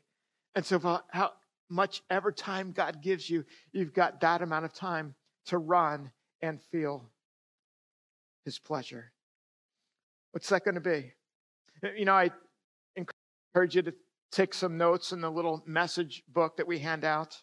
And 0.55 0.65
so, 0.65 0.79
how 1.11 1.33
much 1.69 2.03
ever 2.11 2.33
time 2.33 2.73
God 2.73 3.03
gives 3.03 3.29
you, 3.29 3.45
you've 3.73 3.93
got 3.93 4.21
that 4.21 4.43
amount 4.43 4.65
of 4.65 4.73
time 4.73 5.15
to 5.47 5.59
run 5.59 6.11
and 6.43 6.61
feel 6.71 7.11
his 8.45 8.59
pleasure. 8.59 9.13
What's 10.33 10.49
that 10.51 10.65
going 10.65 10.75
to 10.75 10.81
be? 10.81 11.13
You 11.97 12.05
know, 12.05 12.15
I 12.15 12.31
encourage 12.97 13.77
you 13.77 13.83
to 13.83 13.95
take 14.31 14.55
some 14.55 14.77
notes 14.77 15.13
in 15.13 15.21
the 15.21 15.31
little 15.31 15.63
message 15.67 16.23
book 16.29 16.57
that 16.57 16.67
we 16.67 16.79
hand 16.79 17.05
out. 17.05 17.41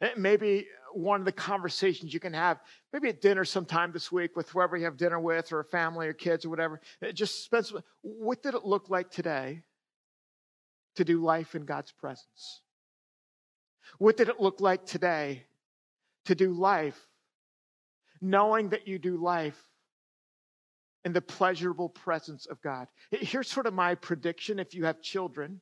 Eh, 0.00 0.10
maybe 0.16 0.66
one 0.92 1.20
of 1.20 1.24
the 1.24 1.32
conversations 1.32 2.12
you 2.12 2.20
can 2.20 2.32
have, 2.32 2.58
maybe 2.92 3.08
at 3.08 3.20
dinner 3.20 3.44
sometime 3.44 3.92
this 3.92 4.10
week 4.10 4.36
with 4.36 4.48
whoever 4.50 4.76
you 4.76 4.84
have 4.84 4.96
dinner 4.96 5.20
with, 5.20 5.52
or 5.52 5.60
a 5.60 5.64
family, 5.64 6.06
or 6.06 6.12
kids, 6.12 6.44
or 6.44 6.50
whatever. 6.50 6.80
Eh, 7.02 7.12
just 7.12 7.44
spend 7.44 7.66
some, 7.66 7.80
what 8.02 8.42
did 8.42 8.54
it 8.54 8.64
look 8.64 8.90
like 8.90 9.10
today 9.10 9.62
to 10.96 11.04
do 11.04 11.22
life 11.22 11.54
in 11.54 11.64
God's 11.64 11.92
presence? 11.92 12.62
What 13.98 14.16
did 14.16 14.28
it 14.28 14.40
look 14.40 14.60
like 14.60 14.86
today 14.86 15.44
to 16.26 16.34
do 16.34 16.52
life, 16.52 16.98
knowing 18.20 18.70
that 18.70 18.86
you 18.88 18.98
do 18.98 19.16
life 19.16 19.60
in 21.04 21.12
the 21.12 21.20
pleasurable 21.20 21.88
presence 21.88 22.46
of 22.46 22.60
God? 22.62 22.88
Here's 23.10 23.50
sort 23.50 23.66
of 23.66 23.74
my 23.74 23.94
prediction 23.94 24.58
if 24.58 24.74
you 24.74 24.84
have 24.84 25.00
children. 25.00 25.60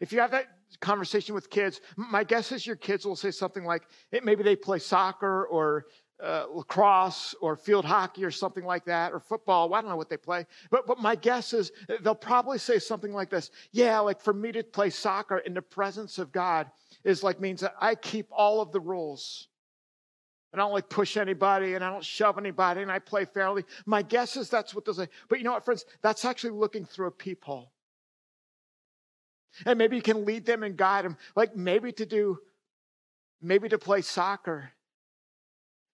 If 0.00 0.12
you 0.12 0.20
have 0.20 0.30
that 0.30 0.46
conversation 0.80 1.34
with 1.34 1.50
kids, 1.50 1.80
my 1.96 2.24
guess 2.24 2.52
is 2.52 2.66
your 2.66 2.76
kids 2.76 3.04
will 3.04 3.16
say 3.16 3.30
something 3.30 3.64
like 3.64 3.82
maybe 4.22 4.42
they 4.42 4.56
play 4.56 4.78
soccer 4.78 5.46
or 5.46 5.86
uh, 6.22 6.46
lacrosse 6.52 7.34
or 7.40 7.56
field 7.56 7.84
hockey 7.84 8.24
or 8.24 8.30
something 8.30 8.64
like 8.64 8.84
that 8.84 9.12
or 9.12 9.20
football. 9.20 9.68
Well, 9.68 9.78
I 9.78 9.82
don't 9.82 9.90
know 9.90 9.96
what 9.96 10.10
they 10.10 10.16
play, 10.16 10.46
but 10.70 10.86
but 10.86 10.98
my 10.98 11.14
guess 11.14 11.52
is 11.52 11.70
they'll 12.02 12.14
probably 12.14 12.58
say 12.58 12.78
something 12.78 13.12
like 13.12 13.30
this. 13.30 13.50
Yeah, 13.72 14.00
like 14.00 14.20
for 14.20 14.34
me 14.34 14.52
to 14.52 14.62
play 14.64 14.90
soccer 14.90 15.38
in 15.38 15.54
the 15.54 15.62
presence 15.62 16.18
of 16.18 16.32
God 16.32 16.70
is 17.08 17.22
like 17.22 17.40
means 17.40 17.62
that 17.62 17.74
I 17.80 17.94
keep 17.94 18.26
all 18.30 18.60
of 18.60 18.70
the 18.70 18.80
rules. 18.80 19.48
And 20.52 20.60
I 20.60 20.64
don't 20.64 20.74
like 20.74 20.90
push 20.90 21.16
anybody 21.16 21.74
and 21.74 21.82
I 21.82 21.90
don't 21.90 22.04
shove 22.04 22.36
anybody 22.36 22.82
and 22.82 22.92
I 22.92 22.98
play 22.98 23.24
fairly. 23.24 23.64
My 23.86 24.02
guess 24.02 24.36
is 24.36 24.50
that's 24.50 24.74
what 24.74 24.84
they'll 24.84 24.94
say. 24.94 25.08
But 25.28 25.38
you 25.38 25.44
know 25.44 25.52
what, 25.52 25.64
friends? 25.64 25.86
That's 26.02 26.26
actually 26.26 26.50
looking 26.50 26.84
through 26.84 27.06
a 27.06 27.10
peephole. 27.10 27.72
And 29.64 29.78
maybe 29.78 29.96
you 29.96 30.02
can 30.02 30.26
lead 30.26 30.44
them 30.44 30.62
and 30.62 30.76
guide 30.76 31.06
them. 31.06 31.16
Like 31.34 31.56
maybe 31.56 31.92
to 31.92 32.04
do, 32.04 32.38
maybe 33.40 33.70
to 33.70 33.78
play 33.78 34.02
soccer 34.02 34.70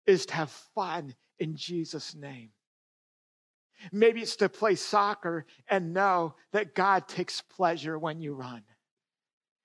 is 0.06 0.26
to 0.26 0.34
have 0.34 0.50
fun 0.74 1.14
in 1.38 1.54
Jesus' 1.54 2.14
name. 2.16 2.50
Maybe 3.92 4.20
it's 4.20 4.36
to 4.36 4.48
play 4.48 4.74
soccer 4.74 5.46
and 5.68 5.94
know 5.94 6.34
that 6.52 6.74
God 6.74 7.06
takes 7.06 7.40
pleasure 7.40 7.98
when 7.98 8.20
you 8.20 8.34
run. 8.34 8.62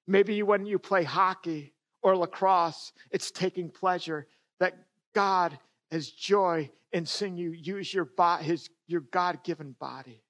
Maybe 0.10 0.42
when 0.42 0.66
you 0.66 0.80
play 0.80 1.04
hockey 1.04 1.72
or 2.02 2.18
lacrosse, 2.18 2.94
it's 3.12 3.30
taking 3.30 3.70
pleasure 3.70 4.26
that 4.60 4.74
God 5.14 5.60
has 5.92 6.10
joy 6.10 6.72
in 6.92 7.06
seeing 7.06 7.38
you 7.38 7.52
use 7.52 7.94
your, 7.94 8.10
his, 8.42 8.72
your 8.88 9.02
God 9.02 9.44
given 9.44 9.76
body. 9.80 10.24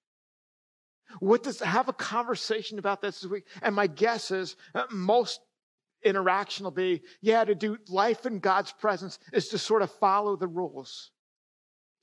What 1.22 1.44
does 1.44 1.62
have 1.62 1.88
a 1.88 1.94
conversation 1.94 2.78
about 2.78 3.02
this 3.02 3.22
this 3.22 3.32
week? 3.32 3.46
And 3.62 3.74
my 3.74 3.88
guess 3.88 4.32
is 4.32 4.58
uh, 4.76 4.84
most 4.92 5.40
interaction 6.04 6.66
will 6.66 6.72
be, 6.72 7.02
yeah, 7.22 7.46
to 7.46 7.56
do 7.56 7.78
life 7.88 8.26
in 8.26 8.40
God's 8.40 8.74
presence 8.74 9.18
is 9.32 9.48
to 9.48 9.58
sort 9.58 9.82
of 9.82 9.90
follow 9.94 10.36
the 10.36 10.48
rules, 10.48 11.12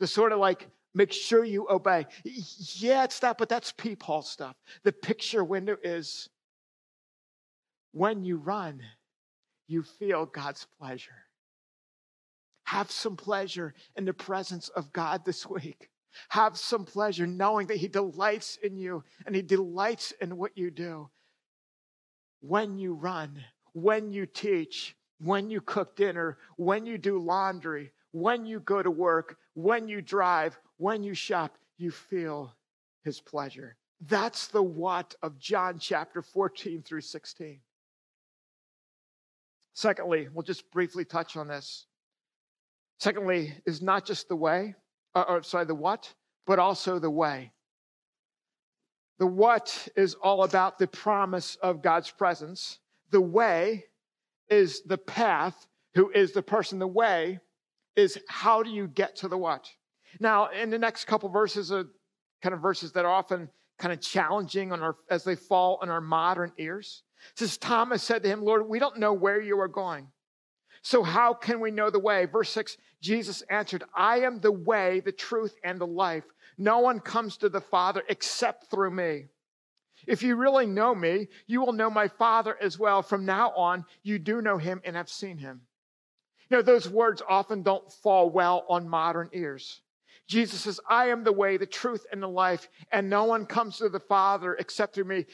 to 0.01 0.07
sort 0.07 0.33
of 0.33 0.39
like 0.39 0.67
make 0.95 1.13
sure 1.13 1.45
you 1.45 1.67
obey. 1.69 2.07
Yeah, 2.25 3.05
it's 3.05 3.21
that, 3.21 3.37
but 3.37 3.51
that's 3.51 3.71
peephole 3.73 4.23
stuff. 4.23 4.57
The 4.83 4.93
picture 4.93 5.45
window 5.45 5.77
is 5.83 6.31
when 7.97 8.23
you 8.23 8.37
run, 8.37 8.83
you 9.69 9.83
feel 9.83 10.27
God's 10.27 10.67
pleasure. 10.79 11.25
Have 12.65 12.91
some 12.91 13.17
pleasure 13.17 13.73
in 13.97 14.05
the 14.05 14.13
presence 14.13 14.69
of 14.69 14.93
God 14.93 15.25
this 15.25 15.47
week. 15.49 15.89
Have 16.29 16.59
some 16.59 16.85
pleasure 16.85 17.27
knowing 17.27 17.69
that 17.69 17.79
He 17.79 17.89
delights 17.89 18.59
in 18.63 18.77
you 18.77 19.03
and 19.25 19.35
He 19.35 19.41
delights 19.41 20.13
in 20.21 20.37
what 20.37 20.59
you 20.59 20.71
do. 20.71 21.09
When 22.41 22.77
you 22.77 22.93
run, 22.93 23.43
when 23.73 24.13
you 24.13 24.27
teach, 24.27 24.95
when 25.19 25.49
you 25.49 25.63
cook 25.63 25.97
dinner, 25.97 26.37
when 26.57 26.85
you 26.85 26.99
do 26.99 27.19
laundry, 27.19 27.93
when 28.11 28.45
you 28.45 28.61
go 28.61 28.83
to 28.83 28.91
work, 28.91 29.39
when 29.55 29.89
you 29.89 30.03
drive, 30.03 30.59
when 30.77 31.03
you 31.03 31.15
shop, 31.15 31.57
you 31.79 31.91
feel 31.91 32.55
His 33.05 33.23
pleasure. 33.23 33.77
That's 34.03 34.49
the 34.49 34.63
what 34.63 35.15
of 35.23 35.39
John 35.39 35.79
chapter 35.79 36.21
14 36.21 36.83
through 36.83 37.01
16. 37.01 37.61
Secondly, 39.77 40.27
we'll 40.33 40.43
just 40.43 40.71
briefly 40.71 41.05
touch 41.05 41.37
on 41.37 41.49
this. 41.49 41.85
Secondly, 42.99 43.53
is 43.67 43.83
not 43.83 44.07
just 44.07 44.27
the 44.27 44.35
way, 44.35 44.75
or, 45.15 45.31
uh, 45.31 45.35
or 45.35 45.43
sorry, 45.43 45.67
the 45.67 45.75
what, 45.75 46.15
but 46.47 46.59
also 46.59 46.99
the 46.99 47.11
way. 47.11 47.53
The 49.19 49.27
what 49.27 49.87
is 49.95 50.15
all 50.15 50.45
about 50.45 50.79
the 50.79 50.87
promise 50.87 51.57
of 51.57 51.83
God's 51.83 52.11
presence. 52.11 52.79
The 53.11 53.21
way 53.21 53.85
is 54.49 54.81
the 54.85 54.97
path, 54.97 55.67
who 55.95 56.11
is 56.11 56.33
the 56.33 56.43
person. 56.43 56.79
The 56.79 56.87
way 56.87 57.39
is 57.97 58.19
how 58.31 58.63
do 58.63 58.71
you 58.71 58.89
get 58.89 59.15
to 59.17 59.29
the 59.29 59.37
what? 59.37 59.69
Now, 60.21 60.49
in 60.49 60.71
the 60.71 60.79
next 60.79 61.05
couple 61.05 61.29
verses 61.29 61.71
are 61.71 61.85
kind 62.43 62.55
of 62.55 62.63
verses 62.63 62.93
that 62.93 63.05
are 63.05 63.13
often 63.13 63.51
kind 63.79 63.93
of 63.93 64.01
challenging 64.01 64.73
on 64.73 64.81
our 64.83 64.97
as 65.11 65.23
they 65.23 65.37
fall 65.37 65.79
on 65.83 65.91
our 65.91 66.01
modern 66.01 66.53
ears. 66.57 67.03
It 67.33 67.39
says 67.39 67.57
Thomas 67.57 68.03
said 68.03 68.23
to 68.23 68.29
him, 68.29 68.43
Lord, 68.43 68.69
we 68.69 68.79
don't 68.79 68.99
know 68.99 69.13
where 69.13 69.41
you 69.41 69.59
are 69.61 69.69
going. 69.69 70.09
So, 70.83 71.03
how 71.03 71.35
can 71.35 71.61
we 71.61 71.71
know 71.71 71.91
the 71.91 71.99
way? 71.99 72.27
Verse 72.27 72.51
6 72.51 72.77
Jesus 73.01 73.43
answered, 73.51 73.85
I 73.95 74.21
am 74.21 74.41
the 74.41 74.53
way, 74.53 75.01
the 75.01 75.13
truth, 75.13 75.55
and 75.65 75.81
the 75.81 75.87
life. 75.87 76.25
No 76.59 76.79
one 76.79 77.01
comes 77.01 77.37
to 77.39 77.49
the 77.49 77.61
Father 77.61 78.03
except 78.09 78.71
through 78.71 78.91
me. 78.91 79.27
If 80.07 80.23
you 80.23 80.37
really 80.37 80.67
know 80.67 80.95
me, 80.95 81.29
you 81.47 81.61
will 81.61 81.73
know 81.73 81.91
my 81.91 82.09
Father 82.09 82.57
as 82.61 82.79
well. 82.79 83.03
From 83.03 83.25
now 83.25 83.51
on, 83.51 83.85
you 84.03 84.19
do 84.19 84.41
know 84.41 84.59
him 84.59 84.81
and 84.85 84.97
have 84.97 85.09
seen 85.09 85.39
him. 85.39 85.63
You 86.51 86.59
know, 86.59 86.63
those 86.63 86.89
words 86.89 87.23
often 87.29 87.63
don't 87.63 87.91
fall 87.91 88.31
well 88.31 88.65
on 88.69 88.89
modern 88.89 89.29
ears. 89.33 89.81
Jesus 90.29 90.63
says, 90.63 90.81
I 90.89 91.09
am 91.09 91.25
the 91.25 91.33
way, 91.33 91.57
the 91.57 91.67
truth, 91.67 92.05
and 92.13 92.23
the 92.23 92.29
life, 92.29 92.69
and 92.93 93.09
no 93.09 93.25
one 93.25 93.47
comes 93.47 93.79
to 93.79 93.89
the 93.89 94.01
Father 94.01 94.55
except 94.55 94.95
through 94.95 95.05
me. 95.05 95.27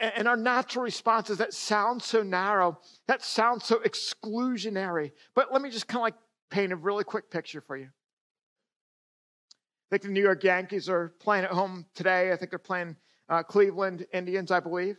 And 0.00 0.26
our 0.26 0.36
natural 0.36 0.82
response 0.82 1.28
is 1.28 1.38
that 1.38 1.52
sounds 1.52 2.06
so 2.06 2.22
narrow, 2.22 2.78
that 3.06 3.22
sounds 3.22 3.66
so 3.66 3.80
exclusionary. 3.80 5.12
But 5.34 5.52
let 5.52 5.60
me 5.60 5.68
just 5.68 5.88
kind 5.88 5.98
of 5.98 6.04
like 6.04 6.14
paint 6.50 6.72
a 6.72 6.76
really 6.76 7.04
quick 7.04 7.30
picture 7.30 7.60
for 7.60 7.76
you. 7.76 7.86
I 7.86 9.86
think 9.90 10.02
the 10.02 10.08
New 10.08 10.22
York 10.22 10.42
Yankees 10.42 10.88
are 10.88 11.12
playing 11.20 11.44
at 11.44 11.50
home 11.50 11.84
today. 11.94 12.32
I 12.32 12.36
think 12.36 12.50
they're 12.50 12.58
playing 12.58 12.96
uh, 13.28 13.42
Cleveland 13.42 14.06
Indians, 14.14 14.50
I 14.50 14.60
believe. 14.60 14.96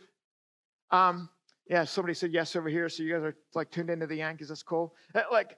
Um, 0.90 1.28
yeah, 1.68 1.84
somebody 1.84 2.14
said 2.14 2.32
yes 2.32 2.54
over 2.54 2.68
here, 2.68 2.88
so 2.88 3.02
you 3.02 3.12
guys 3.12 3.22
are 3.22 3.36
like 3.54 3.70
tuned 3.70 3.90
into 3.90 4.06
the 4.06 4.16
Yankees. 4.16 4.48
That's 4.48 4.62
cool. 4.62 4.94
Uh, 5.14 5.22
like, 5.32 5.56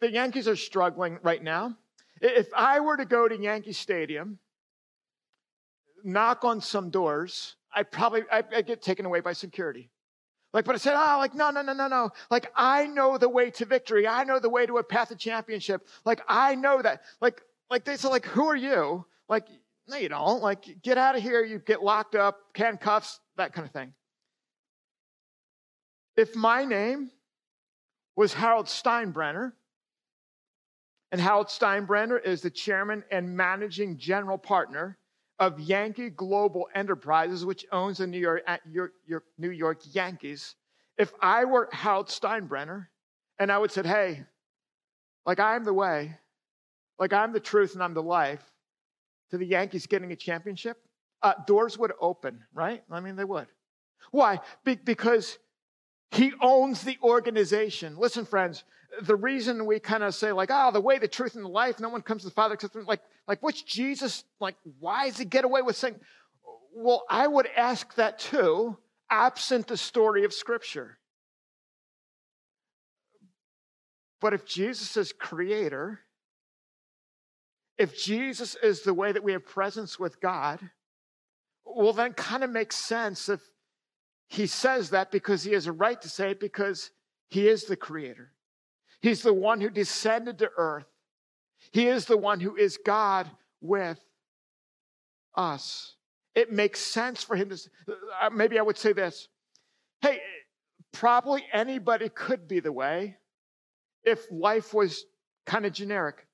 the 0.00 0.10
Yankees 0.10 0.48
are 0.48 0.56
struggling 0.56 1.18
right 1.22 1.42
now. 1.42 1.76
If 2.20 2.48
I 2.54 2.80
were 2.80 2.96
to 2.96 3.04
go 3.04 3.28
to 3.28 3.40
Yankee 3.40 3.72
Stadium, 3.72 4.38
knock 6.02 6.44
on 6.44 6.60
some 6.60 6.90
doors, 6.90 7.56
I 7.72 7.82
probably 7.82 8.22
I, 8.30 8.42
I 8.54 8.62
get 8.62 8.82
taken 8.82 9.06
away 9.06 9.20
by 9.20 9.32
security. 9.32 9.90
Like, 10.52 10.64
but 10.64 10.74
I 10.74 10.78
said, 10.78 10.94
oh, 10.96 11.18
like, 11.18 11.34
no, 11.34 11.50
no, 11.50 11.62
no, 11.62 11.72
no, 11.72 11.86
no. 11.86 12.10
Like, 12.28 12.50
I 12.56 12.86
know 12.86 13.16
the 13.18 13.28
way 13.28 13.50
to 13.52 13.64
victory. 13.64 14.08
I 14.08 14.24
know 14.24 14.40
the 14.40 14.48
way 14.48 14.66
to 14.66 14.78
a 14.78 14.82
path 14.82 15.12
of 15.12 15.18
championship. 15.18 15.86
Like, 16.04 16.22
I 16.28 16.56
know 16.56 16.82
that. 16.82 17.02
Like, 17.20 17.42
like 17.70 17.84
they 17.84 17.96
said, 17.96 18.08
like, 18.08 18.26
who 18.26 18.46
are 18.46 18.56
you? 18.56 19.06
Like, 19.28 19.46
no, 19.86 19.96
you 19.96 20.08
don't. 20.08 20.42
Like, 20.42 20.82
get 20.82 20.98
out 20.98 21.14
of 21.14 21.22
here. 21.22 21.44
You 21.44 21.60
get 21.60 21.84
locked 21.84 22.16
up, 22.16 22.40
handcuffs, 22.56 23.20
that 23.36 23.52
kind 23.52 23.64
of 23.64 23.72
thing. 23.72 23.92
If 26.16 26.34
my 26.34 26.64
name 26.64 27.12
was 28.16 28.34
Harold 28.34 28.66
Steinbrenner, 28.66 29.52
and 31.12 31.20
Harold 31.20 31.46
Steinbrenner 31.46 32.22
is 32.22 32.40
the 32.40 32.50
chairman 32.50 33.04
and 33.10 33.36
managing 33.36 33.98
general 33.98 34.38
partner 34.38 34.98
of 35.40 35.58
Yankee 35.58 36.10
Global 36.10 36.68
Enterprises, 36.74 37.46
which 37.46 37.66
owns 37.72 37.98
the 37.98 38.06
New 38.06 38.18
York, 38.18 38.42
New 39.38 39.50
York 39.50 39.80
Yankees, 39.92 40.54
if 40.98 41.12
I 41.20 41.46
were 41.46 41.70
Harold 41.72 42.08
Steinbrenner 42.08 42.88
and 43.38 43.50
I 43.50 43.56
would 43.56 43.72
say, 43.72 43.82
hey, 43.82 44.24
like 45.24 45.40
I'm 45.40 45.64
the 45.64 45.72
way, 45.72 46.18
like 46.98 47.14
I'm 47.14 47.32
the 47.32 47.40
truth 47.40 47.72
and 47.72 47.82
I'm 47.82 47.94
the 47.94 48.02
life 48.02 48.44
to 49.30 49.38
the 49.38 49.46
Yankees 49.46 49.86
getting 49.86 50.12
a 50.12 50.16
championship, 50.16 50.76
uh, 51.22 51.32
doors 51.46 51.78
would 51.78 51.92
open, 52.00 52.44
right? 52.52 52.82
I 52.90 53.00
mean, 53.00 53.16
they 53.16 53.24
would. 53.24 53.46
Why? 54.10 54.40
Be- 54.64 54.74
because 54.74 55.38
he 56.10 56.32
owns 56.42 56.82
the 56.82 56.98
organization. 57.02 57.96
Listen, 57.96 58.26
friends, 58.26 58.64
the 59.02 59.16
reason 59.16 59.64
we 59.64 59.78
kind 59.78 60.02
of 60.02 60.14
say, 60.14 60.32
like, 60.32 60.50
oh, 60.52 60.70
the 60.70 60.80
way, 60.80 60.98
the 60.98 61.08
truth, 61.08 61.34
and 61.34 61.44
the 61.44 61.48
life, 61.48 61.80
no 61.80 61.88
one 61.88 62.02
comes 62.02 62.22
to 62.22 62.28
the 62.28 62.34
Father 62.34 62.54
except 62.54 62.74
like, 62.76 63.00
like, 63.30 63.44
what's 63.44 63.62
Jesus, 63.62 64.24
like, 64.40 64.56
why 64.80 65.06
does 65.06 65.18
he 65.18 65.24
get 65.24 65.44
away 65.44 65.62
with 65.62 65.76
saying, 65.76 65.94
well, 66.74 67.04
I 67.08 67.28
would 67.28 67.46
ask 67.56 67.94
that 67.94 68.18
too, 68.18 68.76
absent 69.08 69.68
the 69.68 69.76
story 69.76 70.24
of 70.24 70.34
Scripture. 70.34 70.98
But 74.20 74.34
if 74.34 74.44
Jesus 74.44 74.96
is 74.96 75.12
creator, 75.12 76.00
if 77.78 77.96
Jesus 77.96 78.56
is 78.64 78.82
the 78.82 78.94
way 78.94 79.12
that 79.12 79.22
we 79.22 79.30
have 79.30 79.46
presence 79.46 79.96
with 79.96 80.20
God, 80.20 80.58
well, 81.64 81.92
then 81.92 82.14
kind 82.14 82.42
of 82.42 82.50
makes 82.50 82.74
sense 82.74 83.28
if 83.28 83.40
he 84.26 84.48
says 84.48 84.90
that 84.90 85.12
because 85.12 85.44
he 85.44 85.52
has 85.52 85.68
a 85.68 85.72
right 85.72 86.02
to 86.02 86.08
say 86.08 86.32
it 86.32 86.40
because 86.40 86.90
he 87.28 87.46
is 87.46 87.66
the 87.66 87.76
creator. 87.76 88.32
He's 89.00 89.22
the 89.22 89.32
one 89.32 89.60
who 89.60 89.70
descended 89.70 90.40
to 90.40 90.50
earth. 90.56 90.86
He 91.72 91.86
is 91.86 92.06
the 92.06 92.16
one 92.16 92.40
who 92.40 92.56
is 92.56 92.78
God 92.84 93.30
with 93.60 93.98
us. 95.34 95.94
It 96.34 96.52
makes 96.52 96.80
sense 96.80 97.22
for 97.22 97.36
him 97.36 97.50
to, 97.50 97.58
uh, 98.22 98.30
maybe 98.30 98.58
I 98.58 98.62
would 98.62 98.78
say 98.78 98.92
this. 98.92 99.28
Hey, 100.00 100.20
probably 100.92 101.44
anybody 101.52 102.08
could 102.08 102.48
be 102.48 102.60
the 102.60 102.72
way 102.72 103.16
if 104.04 104.30
life 104.30 104.72
was 104.72 105.04
kind 105.46 105.66
of 105.66 105.72
generic. 105.72 106.26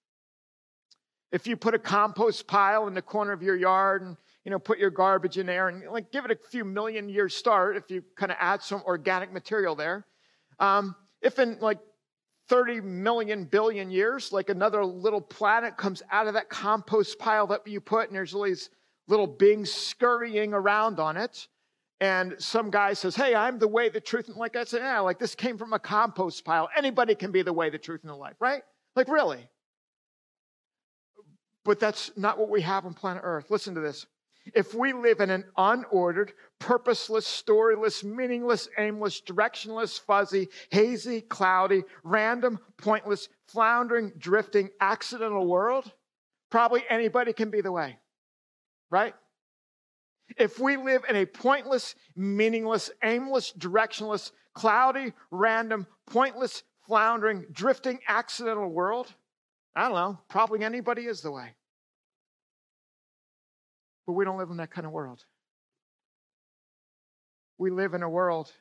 If 1.33 1.47
you 1.47 1.57
put 1.57 1.75
a 1.75 1.79
compost 1.79 2.47
pile 2.47 2.87
in 2.87 2.95
the 2.95 3.03
corner 3.03 3.33
of 3.33 3.43
your 3.43 3.57
yard 3.57 4.03
and 4.03 4.17
you 4.45 4.51
know 4.51 4.59
put 4.59 4.79
your 4.79 4.91
garbage 4.91 5.39
in 5.39 5.47
there 5.47 5.69
and 5.69 5.83
like 5.91 6.13
give 6.13 6.25
it 6.25 6.31
a 6.31 6.39
few 6.51 6.65
million 6.65 7.09
years 7.09 7.35
start 7.35 7.77
if 7.77 7.91
you 7.91 8.05
kind 8.17 8.31
of 8.31 8.39
add 8.41 8.63
some 8.63 8.83
organic 8.87 9.33
material 9.33 9.75
there. 9.75 10.07
Um, 10.59 10.95
if 11.21 11.39
in 11.39 11.59
like 11.61 11.81
30 12.49 12.81
million 12.81 13.45
billion 13.45 13.91
years, 13.91 14.33
like 14.33 14.49
another 14.51 14.85
little 14.85 15.21
planet 15.21 15.77
comes 15.77 16.03
out 16.11 16.27
of 16.27 16.35
that 16.35 16.49
compost 16.49 17.19
pile 17.19 17.47
that 17.49 17.67
you 17.67 17.81
put, 17.81 18.09
and 18.09 18.17
there's 18.17 18.35
all 18.35 18.43
these 18.43 18.71
little 19.09 19.27
beings 19.27 19.73
scurrying 19.73 20.53
around 20.53 21.01
on 21.01 21.17
it. 21.17 21.49
And 22.01 22.35
some 22.39 22.71
guy 22.71 22.93
says, 22.93 23.17
Hey, 23.17 23.35
I'm 23.35 23.59
the 23.59 23.69
way, 23.69 23.89
the 23.89 24.01
truth, 24.01 24.29
and 24.29 24.37
like 24.37 24.55
I 24.55 24.65
said, 24.65 24.81
yeah, 24.81 25.01
like 25.01 25.19
this 25.19 25.35
came 25.35 25.57
from 25.57 25.73
a 25.73 25.79
compost 25.79 26.45
pile. 26.45 26.69
Anybody 26.77 27.15
can 27.15 27.33
be 27.33 27.43
the 27.43 27.53
way, 27.53 27.71
the 27.71 27.79
truth, 27.79 28.03
and 28.03 28.11
the 28.11 28.17
life, 28.17 28.37
right? 28.39 28.63
Like, 28.95 29.09
really? 29.09 29.49
But 31.65 31.81
that's 31.81 32.13
not 32.17 32.39
what 32.39 32.49
we 32.49 32.61
have 32.61 32.87
on 32.87 32.95
planet 32.95 33.23
Earth. 33.25 33.51
Listen 33.51 33.75
to 33.75 33.81
this. 33.81 34.07
If 34.55 34.75
we 34.75 34.93
live 34.93 35.21
in 35.21 35.31
an 35.31 35.45
unordered, 35.59 36.31
purposeless, 36.59 37.27
storyless, 37.27 38.05
meaningless, 38.05 38.69
aimless, 38.79 39.21
directionless, 39.21 40.01
fuzzy, 40.01 40.49
hazy, 40.71 41.21
cloudy, 41.21 41.85
random, 42.05 42.59
pointless, 42.77 43.29
floundering, 43.47 44.13
drifting, 44.19 44.71
accidental 44.81 45.47
world, 45.47 45.93
probably 46.51 46.85
anybody 46.89 47.33
can 47.33 47.51
be 47.51 47.61
the 47.61 47.73
way, 47.73 47.99
right? 48.91 49.15
If 50.39 50.59
we 50.59 50.77
live 50.77 51.05
in 51.09 51.17
a 51.17 51.27
pointless, 51.27 51.95
meaningless, 52.17 52.91
aimless, 53.03 53.53
directionless, 53.53 54.33
cloudy, 54.55 55.13
random, 55.31 55.87
pointless, 56.07 56.63
floundering, 56.87 57.47
drifting, 57.53 58.01
accidental 58.09 58.69
world, 58.69 59.13
I 59.75 59.83
don't 59.89 59.95
know, 59.95 60.19
probably 60.29 60.65
anybody 60.65 61.07
is 61.07 61.21
the 61.21 61.31
way. 61.31 61.55
But 64.07 64.13
we 64.13 64.25
don't 64.25 64.39
live 64.39 64.51
in 64.51 64.59
that 64.59 64.71
kind 64.71 64.87
of 64.87 64.93
world. 64.93 65.25
We 67.59 67.71
live 67.71 67.95
in 67.95 68.03
a 68.03 68.09
world 68.09 68.53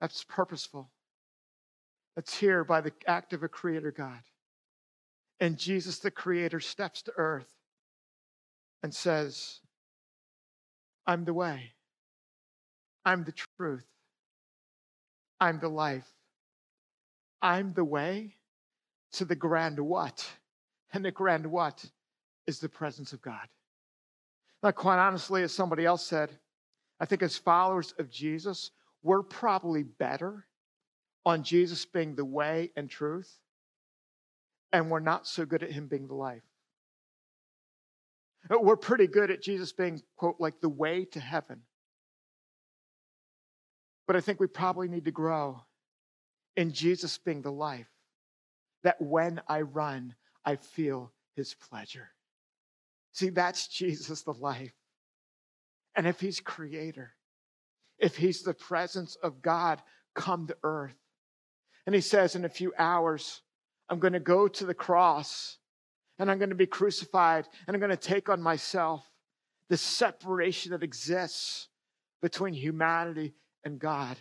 that's 0.00 0.24
purposeful, 0.24 0.90
that's 2.16 2.36
here 2.36 2.64
by 2.64 2.80
the 2.80 2.92
act 3.06 3.32
of 3.32 3.42
a 3.42 3.48
creator 3.48 3.92
God. 3.92 4.20
And 5.38 5.56
Jesus, 5.56 5.98
the 5.98 6.10
creator, 6.10 6.60
steps 6.60 7.02
to 7.02 7.12
earth 7.16 7.52
and 8.82 8.92
says, 8.92 9.60
I'm 11.06 11.24
the 11.24 11.34
way, 11.34 11.72
I'm 13.04 13.24
the 13.24 13.34
truth, 13.58 13.86
I'm 15.40 15.60
the 15.60 15.68
life, 15.68 16.08
I'm 17.40 17.72
the 17.74 17.84
way 17.84 18.36
to 19.12 19.24
the 19.24 19.36
grand 19.36 19.78
what. 19.78 20.28
And 20.92 21.04
the 21.04 21.10
grand 21.10 21.46
what 21.46 21.84
is 22.46 22.58
the 22.58 22.68
presence 22.68 23.12
of 23.12 23.22
God. 23.22 23.48
Now, 24.62 24.70
quite 24.70 24.98
honestly, 24.98 25.42
as 25.42 25.52
somebody 25.52 25.84
else 25.84 26.06
said, 26.06 26.30
I 27.00 27.04
think 27.04 27.22
as 27.22 27.36
followers 27.36 27.94
of 27.98 28.10
Jesus, 28.10 28.70
we're 29.02 29.22
probably 29.22 29.82
better 29.82 30.46
on 31.26 31.42
Jesus 31.42 31.84
being 31.84 32.14
the 32.14 32.24
way 32.24 32.70
and 32.76 32.88
truth, 32.88 33.38
and 34.72 34.90
we're 34.90 35.00
not 35.00 35.26
so 35.26 35.44
good 35.44 35.62
at 35.62 35.70
him 35.70 35.86
being 35.86 36.06
the 36.06 36.14
life. 36.14 36.42
Uh, 38.50 38.58
we're 38.60 38.76
pretty 38.76 39.06
good 39.06 39.30
at 39.30 39.42
Jesus 39.42 39.72
being, 39.72 40.02
quote, 40.16 40.36
like 40.38 40.60
the 40.60 40.68
way 40.68 41.04
to 41.06 41.20
heaven. 41.20 41.62
But 44.06 44.16
I 44.16 44.20
think 44.20 44.40
we 44.40 44.46
probably 44.46 44.88
need 44.88 45.04
to 45.04 45.12
grow 45.12 45.62
in 46.56 46.72
Jesus 46.72 47.18
being 47.18 47.42
the 47.42 47.52
life, 47.52 47.88
that 48.82 49.00
when 49.00 49.40
I 49.48 49.62
run, 49.62 50.14
I 50.44 50.56
feel 50.56 51.12
his 51.34 51.54
pleasure. 51.54 52.10
See, 53.12 53.30
that's 53.30 53.68
Jesus, 53.68 54.22
the 54.22 54.32
life. 54.32 54.72
And 55.94 56.06
if 56.06 56.20
he's 56.20 56.40
creator, 56.40 57.12
if 57.98 58.16
he's 58.16 58.42
the 58.42 58.54
presence 58.54 59.16
of 59.22 59.42
God 59.42 59.82
come 60.14 60.46
to 60.46 60.56
earth, 60.62 60.96
and 61.86 61.94
he 61.94 62.00
says 62.00 62.34
in 62.34 62.44
a 62.44 62.48
few 62.48 62.72
hours, 62.78 63.42
I'm 63.88 63.98
going 63.98 64.12
to 64.14 64.20
go 64.20 64.48
to 64.48 64.64
the 64.64 64.74
cross 64.74 65.58
and 66.18 66.30
I'm 66.30 66.38
going 66.38 66.50
to 66.50 66.54
be 66.54 66.66
crucified 66.66 67.46
and 67.66 67.74
I'm 67.74 67.80
going 67.80 67.90
to 67.90 67.96
take 67.96 68.28
on 68.28 68.40
myself 68.40 69.04
the 69.68 69.76
separation 69.76 70.72
that 70.72 70.82
exists 70.82 71.68
between 72.20 72.54
humanity 72.54 73.34
and 73.64 73.78
God, 73.78 74.16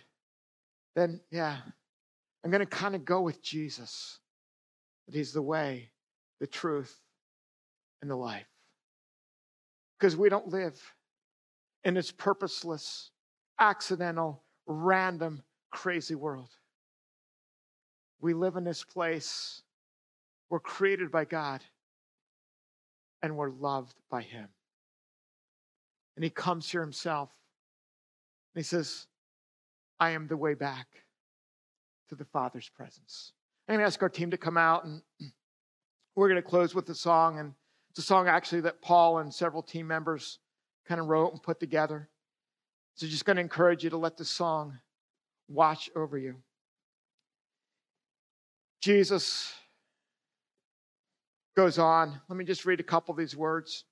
then 0.95 1.21
yeah, 1.29 1.57
I'm 2.43 2.51
going 2.51 2.59
to 2.59 2.65
kind 2.65 2.95
of 2.95 3.05
go 3.05 3.21
with 3.21 3.41
Jesus. 3.41 4.19
That 5.07 5.15
he's 5.15 5.33
the 5.33 5.41
way, 5.41 5.91
the 6.39 6.47
truth, 6.47 6.99
and 8.01 8.09
the 8.09 8.15
life. 8.15 8.50
Because 10.01 10.17
we 10.17 10.29
don't 10.29 10.47
live 10.47 10.81
in 11.83 11.93
this 11.93 12.11
purposeless, 12.11 13.11
accidental, 13.59 14.41
random, 14.65 15.43
crazy 15.69 16.15
world. 16.15 16.49
We 18.19 18.33
live 18.33 18.55
in 18.55 18.63
this 18.63 18.83
place. 18.83 19.61
We're 20.49 20.59
created 20.59 21.11
by 21.11 21.25
God 21.25 21.61
and 23.21 23.37
we're 23.37 23.51
loved 23.51 23.93
by 24.09 24.23
Him. 24.23 24.47
And 26.15 26.23
He 26.23 26.31
comes 26.31 26.71
here 26.71 26.81
Himself 26.81 27.29
and 28.55 28.63
He 28.63 28.67
says, 28.67 29.05
I 29.99 30.09
am 30.11 30.25
the 30.25 30.35
way 30.35 30.55
back 30.55 30.87
to 32.09 32.15
the 32.15 32.25
Father's 32.25 32.69
presence. 32.69 33.33
I'm 33.69 33.75
going 33.75 33.83
to 33.83 33.85
ask 33.85 34.01
our 34.01 34.09
team 34.09 34.31
to 34.31 34.37
come 34.37 34.57
out 34.57 34.83
and 34.83 35.03
we're 36.15 36.27
going 36.27 36.41
to 36.41 36.49
close 36.49 36.73
with 36.73 36.89
a 36.89 36.95
song. 36.95 37.37
And 37.37 37.53
it's 37.91 37.99
a 37.99 38.03
song 38.03 38.29
actually 38.29 38.61
that 38.61 38.81
Paul 38.81 39.17
and 39.17 39.33
several 39.33 39.61
team 39.61 39.85
members 39.85 40.39
kind 40.87 41.01
of 41.01 41.07
wrote 41.07 41.33
and 41.33 41.43
put 41.43 41.59
together. 41.59 42.07
So 42.95 43.05
just 43.05 43.25
going 43.25 43.35
to 43.35 43.41
encourage 43.41 43.83
you 43.83 43.89
to 43.89 43.97
let 43.97 44.15
the 44.15 44.23
song 44.23 44.79
watch 45.49 45.89
over 45.93 46.17
you. 46.17 46.37
Jesus 48.79 49.53
goes 51.53 51.77
on. 51.77 52.21
Let 52.29 52.37
me 52.37 52.45
just 52.45 52.65
read 52.65 52.79
a 52.79 52.83
couple 52.83 53.11
of 53.11 53.17
these 53.17 53.35
words. 53.35 53.83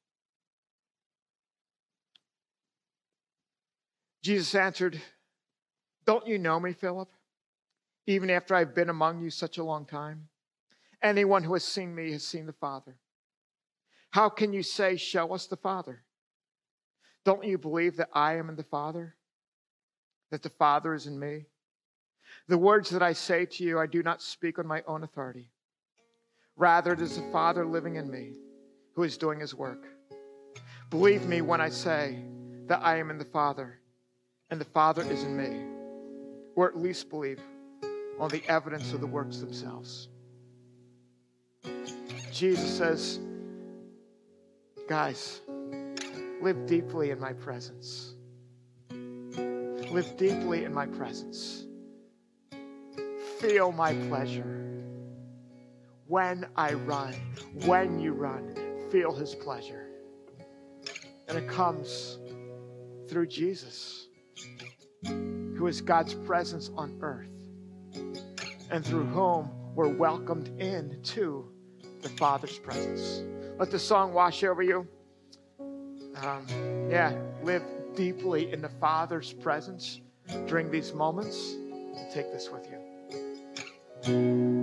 Jesus 4.24 4.56
answered, 4.56 5.02
Don't 6.06 6.26
you 6.26 6.38
know 6.38 6.58
me, 6.58 6.72
Philip? 6.72 7.10
Even 8.08 8.30
after 8.30 8.56
I've 8.56 8.74
been 8.74 8.90
among 8.90 9.22
you 9.22 9.30
such 9.30 9.58
a 9.58 9.64
long 9.64 9.86
time? 9.86 10.30
Anyone 11.04 11.44
who 11.44 11.52
has 11.52 11.66
seen 11.66 11.94
me 11.94 12.14
has 12.14 12.26
seen 12.26 12.46
the 12.46 12.54
Father. 12.54 12.96
How 14.12 14.30
can 14.30 14.54
you 14.54 14.64
say, 14.64 14.96
Show 14.96 15.34
us 15.34 15.48
the 15.48 15.58
Father? 15.58 16.04
Don't 17.26 17.44
you 17.44 17.58
believe 17.58 17.98
that 17.98 18.10
I 18.14 18.38
am 18.38 18.50
in 18.50 18.56
the 18.56 18.64
Father? 18.64 19.16
That 20.32 20.42
the 20.42 20.50
Father 20.50 20.94
is 20.94 21.06
in 21.06 21.20
me? 21.20 21.46
The 22.48 22.58
words 22.58 22.90
that 22.90 23.04
I 23.04 23.14
say 23.14 23.46
to 23.46 23.64
you, 23.64 23.80
I 23.80 23.88
do 23.88 24.04
not 24.04 24.22
speak 24.22 24.60
on 24.60 24.68
my 24.68 24.84
own 24.88 25.04
authority. 25.04 25.52
Rather, 26.56 26.94
it 26.94 27.02
is 27.02 27.18
the 27.18 27.32
Father 27.32 27.66
living 27.66 27.96
in 27.96 28.10
me 28.10 28.34
who 28.94 29.04
is 29.04 29.18
doing 29.18 29.40
his 29.40 29.56
work. 29.56 29.88
Believe 30.90 31.28
me 31.28 31.42
when 31.42 31.62
I 31.62 31.70
say 31.70 32.24
that 32.68 32.82
I 32.84 32.98
am 32.98 33.10
in 33.10 33.18
the 33.18 33.26
Father 33.26 33.80
and 34.50 34.60
the 34.60 34.66
Father 34.66 35.04
is 35.04 35.24
in 35.24 35.38
me, 35.38 35.62
or 36.56 36.68
at 36.68 36.78
least 36.78 37.10
believe 37.10 37.40
on 38.20 38.30
the 38.30 38.44
evidence 38.48 38.92
of 38.94 39.00
the 39.00 39.08
works 39.08 39.38
themselves. 39.38 40.10
Jesus 42.32 42.78
says, 42.78 43.20
Guys, 44.90 45.42
live 46.42 46.66
deeply 46.66 47.12
in 47.12 47.20
my 47.20 47.32
presence. 47.32 48.16
Live 48.90 50.18
deeply 50.18 50.64
in 50.64 50.74
my 50.74 50.88
presence. 50.88 51.68
Feel 53.38 53.72
my 53.72 53.94
pleasure. 54.08 54.82
When 56.08 56.48
I 56.56 56.74
run, 56.74 57.14
when 57.66 58.00
you 58.00 58.14
run, 58.14 58.56
feel 58.90 59.14
his 59.14 59.36
pleasure. 59.36 59.90
And 61.28 61.38
it 61.38 61.48
comes 61.48 62.18
through 63.08 63.28
Jesus, 63.28 64.08
who 65.06 65.68
is 65.68 65.82
God's 65.82 66.16
presence 66.16 66.72
on 66.76 66.98
earth, 67.02 67.30
and 68.72 68.84
through 68.84 69.06
whom 69.06 69.52
we're 69.76 69.96
welcomed 69.96 70.48
into 70.60 71.48
the 72.02 72.10
Father's 72.10 72.58
presence. 72.58 73.22
Let 73.60 73.72
the 73.72 73.80
song 73.80 74.14
wash 74.14 74.42
over 74.46 74.64
you. 74.64 74.88
Um, 75.60 76.46
yeah, 76.90 77.14
live 77.44 77.62
deeply 77.94 78.54
in 78.54 78.62
the 78.62 78.70
Father's 78.70 79.34
presence 79.34 80.00
during 80.48 80.72
these 80.72 80.94
moments. 80.94 81.56
Take 82.14 82.32
this 82.32 82.50
with 82.50 82.66
you. 84.08 84.59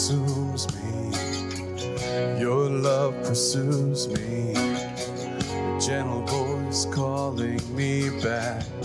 Sins 0.00 0.66
me 7.76 8.08
erased. 8.22 8.79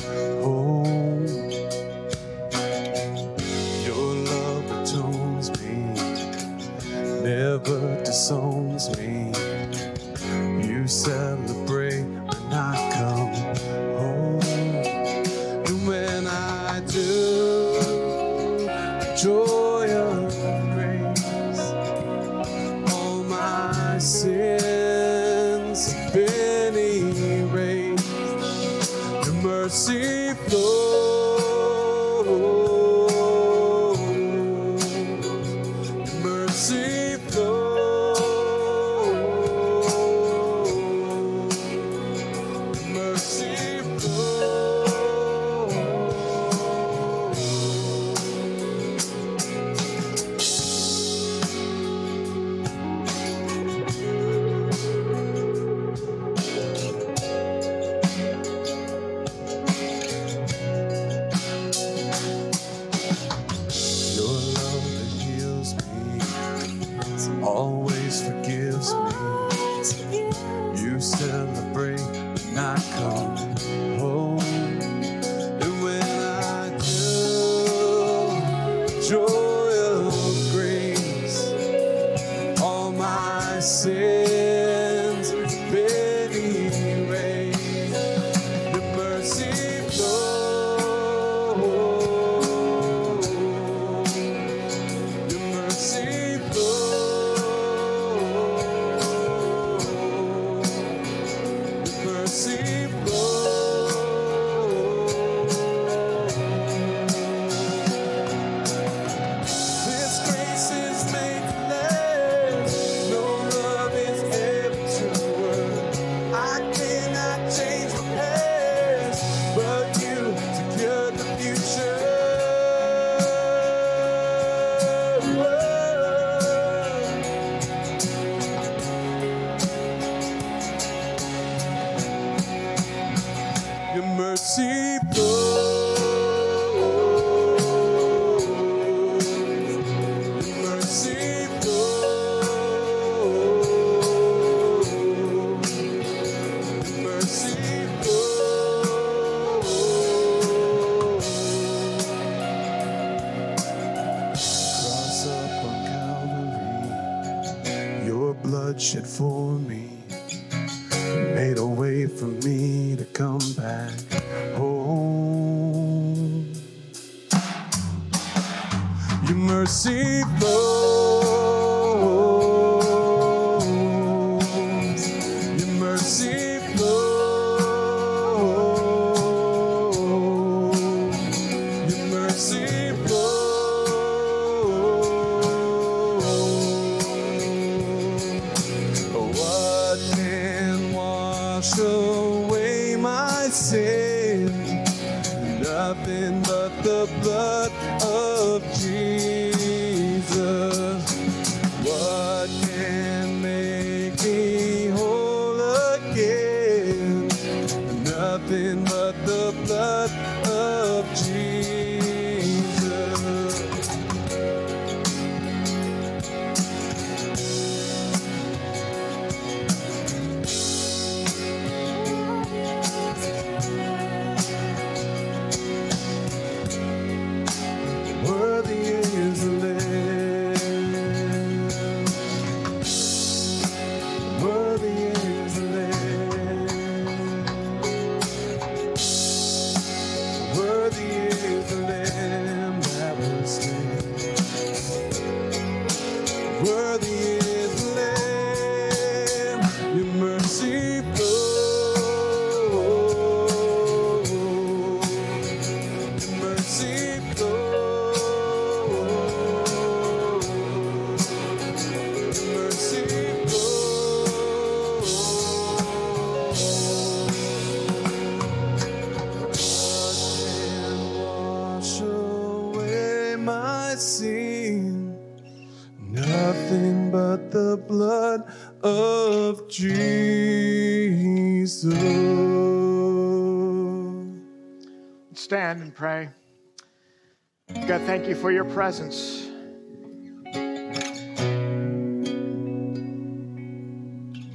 thank 288.06 288.28
you 288.28 288.36
for 288.36 288.51
your 288.51 288.66
presence. 288.66 289.47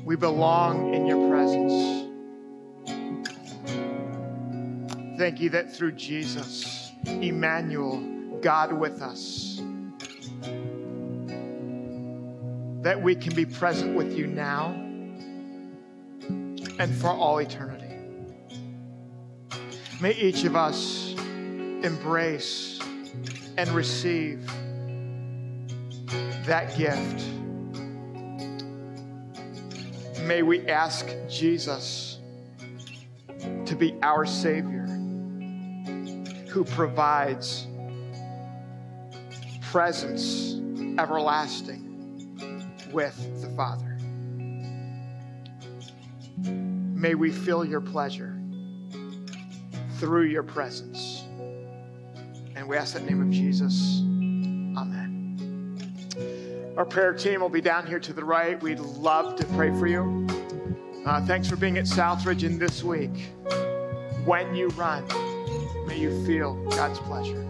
We 0.05 0.15
belong 0.15 0.95
in 0.95 1.07
your 1.07 1.29
presence. 1.29 2.07
Thank 5.19 5.41
you 5.41 5.51
that 5.51 5.75
through 5.75 5.93
Jesus, 5.93 6.93
Emmanuel, 7.07 8.39
God 8.41 8.73
with 8.73 9.03
us, 9.03 9.61
that 12.83 13.03
we 13.03 13.17
can 13.17 13.35
be 13.35 13.47
present 13.47 13.97
with 13.97 14.17
you 14.17 14.29
now 14.29 14.71
and 16.79 16.95
for 16.95 17.11
all 17.11 17.39
eternity. 17.39 17.97
May 20.01 20.13
each 20.13 20.45
of 20.45 20.55
us 20.55 21.15
embrace 21.83 22.70
and 23.61 23.71
receive 23.73 24.47
that 26.47 26.75
gift. 26.79 27.27
May 30.23 30.41
we 30.41 30.67
ask 30.67 31.07
Jesus 31.29 32.21
to 33.67 33.77
be 33.77 33.99
our 34.03 34.25
Savior 34.25 34.87
who 36.49 36.65
provides 36.65 37.67
presence 39.61 40.55
everlasting 40.99 42.89
with 42.95 43.43
the 43.43 43.51
Father. 43.57 43.99
May 46.49 47.15
we 47.15 47.31
feel 47.31 47.63
your 47.63 47.83
pleasure 47.83 48.41
through 49.99 50.29
your 50.29 50.45
presence. 50.45 51.20
We 52.71 52.77
ask 52.77 52.93
that 52.93 53.01
in 53.01 53.07
the 53.07 53.11
name 53.11 53.23
of 53.23 53.31
Jesus. 53.31 53.99
Amen. 54.79 55.75
Our 56.77 56.85
prayer 56.85 57.13
team 57.13 57.41
will 57.41 57.49
be 57.49 57.61
down 57.61 57.85
here 57.85 57.99
to 57.99 58.13
the 58.13 58.25
right. 58.25 58.63
We'd 58.63 58.79
love 58.79 59.35
to 59.41 59.45
pray 59.47 59.71
for 59.71 59.89
you. 59.89 60.25
Uh, 61.05 61.27
thanks 61.27 61.49
for 61.49 61.57
being 61.57 61.79
at 61.79 61.87
Southridge 61.87 62.45
in 62.45 62.61
this 62.61 62.85
week. 62.85 63.33
When 64.25 64.55
you 64.55 64.69
run, 64.69 65.05
may 65.89 65.99
you 65.99 66.25
feel 66.25 66.65
God's 66.67 67.01
pleasure. 67.01 67.45